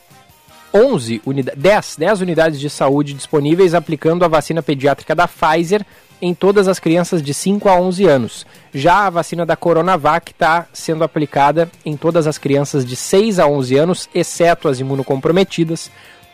[0.75, 5.85] 11 unidades, 10, 10 unidades de saúde disponíveis aplicando a vacina pediátrica da Pfizer
[6.21, 8.47] em todas as crianças de 5 a 11 anos.
[8.73, 13.47] Já a vacina da Coronavac está sendo aplicada em todas as crianças de 6 a
[13.47, 15.91] 11 anos, exceto as imunocomprometidas,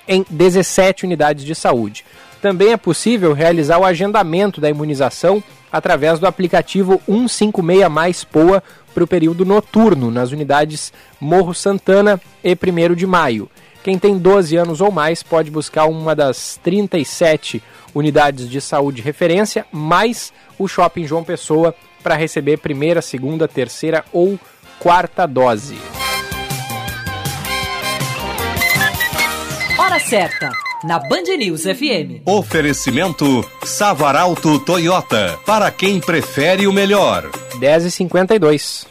[0.09, 2.05] em 17 unidades de saúde.
[2.41, 5.43] Também é possível realizar o agendamento da imunização
[5.73, 8.63] através do aplicativo 156 Mais Poa
[8.95, 13.51] para o período noturno nas unidades Morro Santana e 1 de Maio.
[13.87, 17.63] Quem tem 12 anos ou mais pode buscar uma das 37
[17.95, 21.73] unidades de saúde referência, mais o Shopping João Pessoa
[22.03, 24.41] para receber primeira, segunda, terceira ou
[24.81, 25.79] quarta dose.
[29.79, 30.51] Hora certa,
[30.83, 32.27] na Band News FM.
[32.27, 37.31] Oferecimento Savaralto Toyota, para quem prefere o melhor.
[37.61, 38.85] 10h52.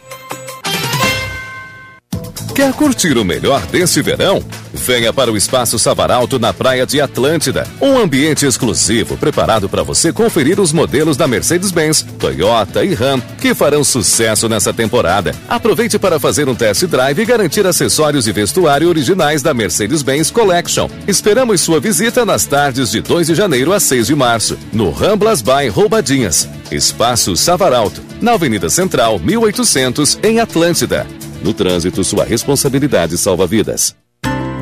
[2.56, 4.42] Quer curtir o melhor desse verão?
[4.86, 7.68] Venha para o Espaço Savaralto na Praia de Atlântida.
[7.82, 13.56] Um ambiente exclusivo preparado para você conferir os modelos da Mercedes-Benz, Toyota e Ram que
[13.56, 15.34] farão sucesso nessa temporada.
[15.50, 20.88] Aproveite para fazer um test drive e garantir acessórios e vestuário originais da Mercedes-Benz Collection.
[21.08, 25.42] Esperamos sua visita nas tardes de 2 de janeiro a 6 de março, no Ramblas
[25.42, 26.48] by Roubadinhas.
[26.72, 31.08] Espaço Savaralto, na Avenida Central, 1800, em Atlântida.
[31.42, 33.96] No trânsito, sua responsabilidade salva vidas.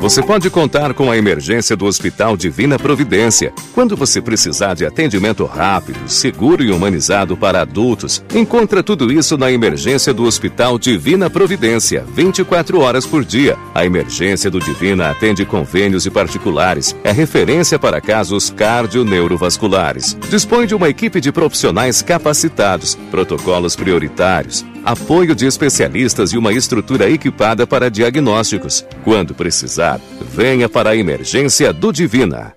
[0.04, 3.54] Você pode contar com a emergência do Hospital Divina Providência.
[3.72, 9.50] Quando você precisar de atendimento rápido, seguro e humanizado para adultos, encontra tudo isso na
[9.50, 13.56] emergência do Hospital Divina Providência, 24 horas por dia.
[13.74, 16.94] A emergência do Divina atende convênios e particulares.
[17.02, 20.18] É referência para casos cardio-neurovasculares.
[20.28, 27.08] Dispõe de uma equipe de profissionais capacitados, protocolos prioritários, apoio de especialistas e uma estrutura
[27.08, 28.84] equipada para diagnósticos.
[29.02, 32.54] Quando precisar, venha para a emergência do Divina.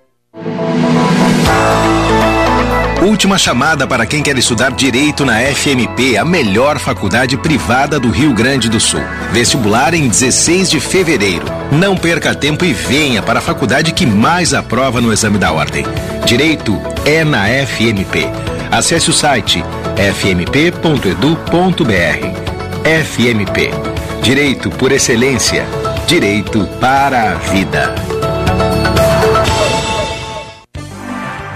[3.02, 8.34] Última chamada para quem quer estudar Direito na FMP, a melhor faculdade privada do Rio
[8.34, 9.00] Grande do Sul.
[9.32, 11.46] Vestibular em 16 de fevereiro.
[11.72, 15.86] Não perca tempo e venha para a faculdade que mais aprova no exame da ordem.
[16.26, 18.26] Direito é na FMP.
[18.72, 19.64] Acesse o site
[19.98, 21.88] fmp.edu.br.
[23.04, 23.72] FMP.
[24.22, 25.66] Direito por excelência.
[26.08, 28.17] Direito para a vida.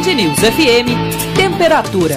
[0.00, 2.16] Band News FM, temperatura.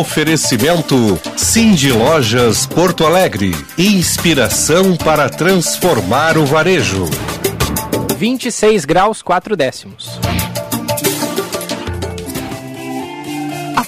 [0.00, 3.50] Oferecimento Cindy Lojas Porto Alegre.
[3.76, 7.06] Inspiração para transformar o varejo.
[8.16, 10.20] 26 graus 4 décimos.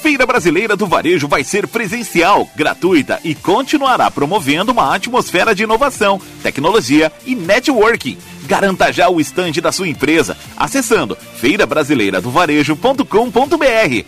[0.04, 6.20] Feira Brasileira do Varejo vai ser presencial, gratuita e continuará promovendo uma atmosfera de inovação,
[6.42, 8.18] tecnologia e networking.
[8.42, 14.04] Garanta já o estande da sua empresa acessando feirabrasileiradovarejo.com.br.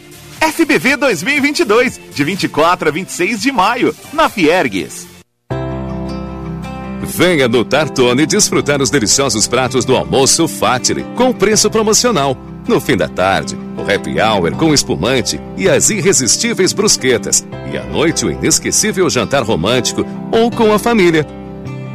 [0.52, 5.08] FBV 2022, de 24 a 26 de maio, na Fiergues.
[7.02, 12.36] Venha no Tartone desfrutar os deliciosos pratos do almoço Fatile, com preço promocional.
[12.68, 13.56] No fim da tarde,
[13.90, 17.46] happy hour com espumante e as irresistíveis brusquetas.
[17.72, 21.26] E à noite, o inesquecível jantar romântico ou com a família.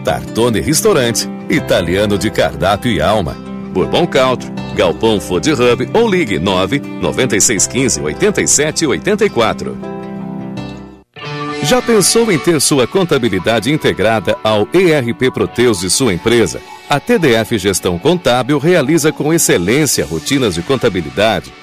[0.04, 3.36] Tartone Restaurante, italiano de cardápio e alma.
[3.74, 9.78] Bourbon Country, Galpão Food Hub ou ligue 9 9615 87 84.
[11.64, 16.60] Já pensou em ter sua contabilidade integrada ao ERP Proteus de sua empresa?
[16.90, 21.54] A TDF Gestão Contábil realiza com excelência rotinas de contabilidade,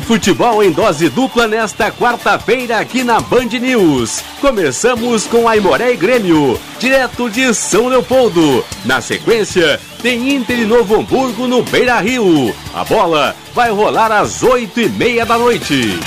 [0.05, 4.23] Futebol em dose dupla nesta quarta-feira aqui na Band News.
[4.41, 8.65] Começamos com Aimoré e Grêmio, direto de São Leopoldo.
[8.85, 12.55] Na sequência, tem Inter e Novo Hamburgo no Beira Rio.
[12.75, 15.99] A bola vai rolar às oito e meia da noite.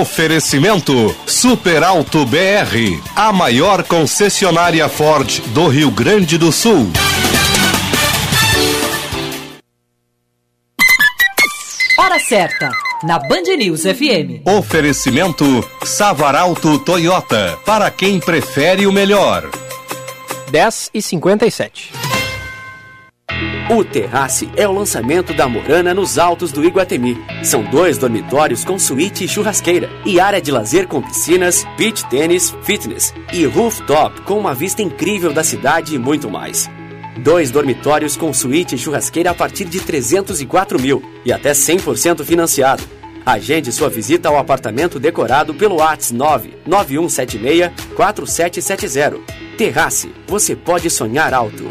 [0.00, 6.90] Oferecimento Super Alto BR, a maior concessionária Ford do Rio Grande do Sul.
[12.12, 12.70] Hora certa,
[13.04, 14.46] na Band News FM.
[14.46, 15.44] Oferecimento
[15.82, 19.48] Savaralto Toyota, para quem prefere o melhor.
[20.50, 21.90] 10 e 57.
[23.70, 27.16] O Terrace é o lançamento da Morana nos altos do Iguatemi.
[27.42, 32.54] São dois dormitórios com suíte e churrasqueira e área de lazer com piscinas, beach tênis,
[32.62, 36.68] fitness e rooftop com uma vista incrível da cidade e muito mais.
[37.16, 42.82] Dois dormitórios com suíte e churrasqueira a partir de 304 mil e até 100% financiado.
[43.24, 49.20] Agende sua visita ao apartamento decorado pelo ATS 99176 4770.
[49.56, 51.64] Terrace, você pode sonhar alto.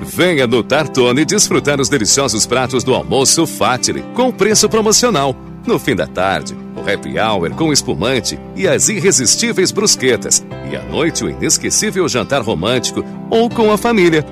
[0.00, 5.34] Venha no Tartone desfrutar os deliciosos pratos do almoço Fatile com preço promocional.
[5.66, 10.44] No fim da tarde, o happy hour com espumante e as irresistíveis brusquetas.
[10.70, 14.24] E à noite, o inesquecível jantar romântico ou com a família.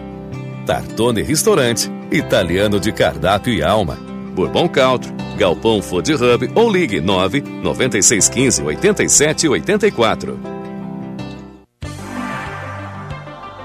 [0.66, 3.98] Tartone Restaurante, italiano de cardápio e alma.
[4.35, 10.59] Bourbon Country, Galpão Food Hub ou ligue 9 9615 87 84.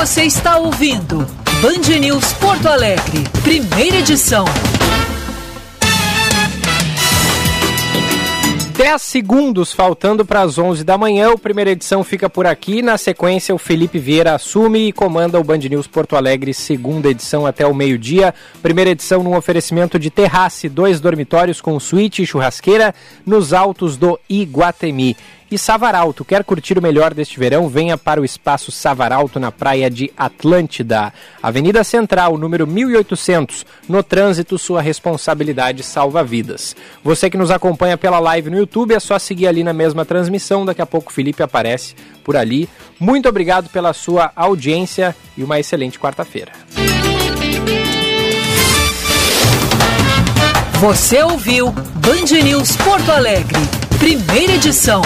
[0.00, 1.26] Você está ouvindo
[1.60, 4.46] Band News Porto Alegre, primeira edição.
[8.78, 11.32] 10 segundos faltando para as 11 da manhã.
[11.32, 12.80] O primeira edição fica por aqui.
[12.80, 17.44] Na sequência, o Felipe Vieira assume e comanda o Band News Porto Alegre, segunda edição
[17.44, 18.34] até o meio-dia.
[18.62, 22.94] Primeira edição num oferecimento de terrace, dois dormitórios com suíte e churrasqueira
[23.26, 25.14] nos altos do Iguatemi.
[25.50, 27.68] E Savaralto, quer curtir o melhor deste verão?
[27.68, 31.12] Venha para o Espaço Savaralto na praia de Atlântida.
[31.42, 33.66] Avenida Central, número 1800.
[33.88, 36.76] No trânsito, sua responsabilidade salva vidas.
[37.02, 40.64] Você que nos acompanha pela live no YouTube, é só seguir ali na mesma transmissão.
[40.64, 42.68] Daqui a pouco o Felipe aparece por ali.
[43.00, 46.52] Muito obrigado pela sua audiência e uma excelente quarta-feira.
[50.74, 53.58] Você ouviu Band News Porto Alegre,
[53.98, 55.02] primeira edição.